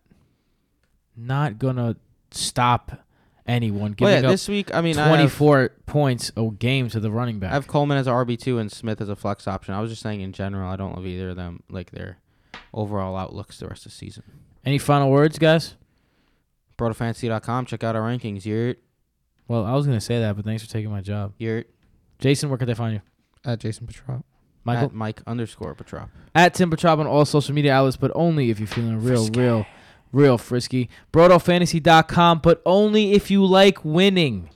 [1.18, 1.96] not gonna
[2.32, 3.04] stop
[3.48, 6.90] anyone Well, giving yeah, up this week, I mean, I have, 24 points a game
[6.90, 7.52] to the running back.
[7.52, 9.74] I have Coleman as a RB two and Smith as a flex option.
[9.74, 11.64] I was just saying in general, I don't love either of them.
[11.70, 12.20] Like their
[12.74, 14.24] overall outlooks the rest of the season.
[14.66, 15.76] Any final words, guys?
[16.78, 17.66] Brotofantasy.com.
[17.66, 18.46] Check out our rankings.
[18.46, 18.76] You're
[19.48, 21.34] Well, I was gonna say that, but thanks for taking my job.
[21.38, 21.64] you're
[22.20, 23.02] Jason, where could they find you?
[23.44, 24.24] At Jason Petrop.
[24.64, 26.10] Michael at Mike underscore Petrop.
[26.36, 29.66] at Tim Petrop on all social media outlets, but only if you're feeling real, real,
[30.12, 30.88] real frisky.
[31.12, 34.50] BrotoFantasy.com, but only if you like winning.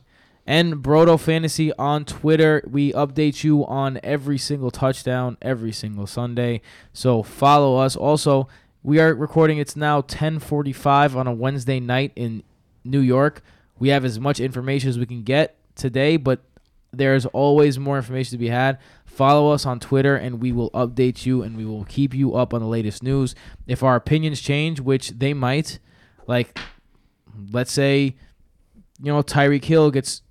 [0.48, 2.64] And Broto Fantasy on Twitter.
[2.70, 6.62] We update you on every single touchdown every single Sunday.
[6.94, 7.96] So follow us.
[7.96, 8.48] Also,
[8.86, 9.58] we are recording.
[9.58, 12.44] It's now 10:45 on a Wednesday night in
[12.84, 13.42] New York.
[13.80, 16.44] We have as much information as we can get today, but
[16.94, 18.78] there's always more information to be had.
[19.04, 22.54] Follow us on Twitter and we will update you and we will keep you up
[22.54, 23.34] on the latest news.
[23.66, 25.80] If our opinions change, which they might,
[26.28, 26.60] like
[27.52, 28.16] let's say
[29.02, 30.22] you know Tyreek Hill gets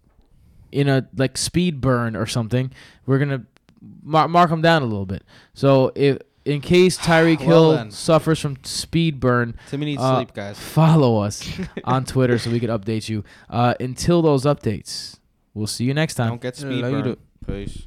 [0.70, 2.70] in a like speed burn or something,
[3.04, 3.46] we're going to
[4.04, 5.24] mar- mark him down a little bit.
[5.54, 7.90] So if in case Tyreek Well Hill then.
[7.90, 10.58] suffers from speed burn, Timmy needs Uh, sleep, guys.
[10.58, 11.48] follow us
[11.84, 13.24] on Twitter so we can update you.
[13.48, 15.18] Uh, until those updates,
[15.54, 16.28] we'll see you next time.
[16.30, 17.16] Don't get speed burn.
[17.46, 17.86] Peace.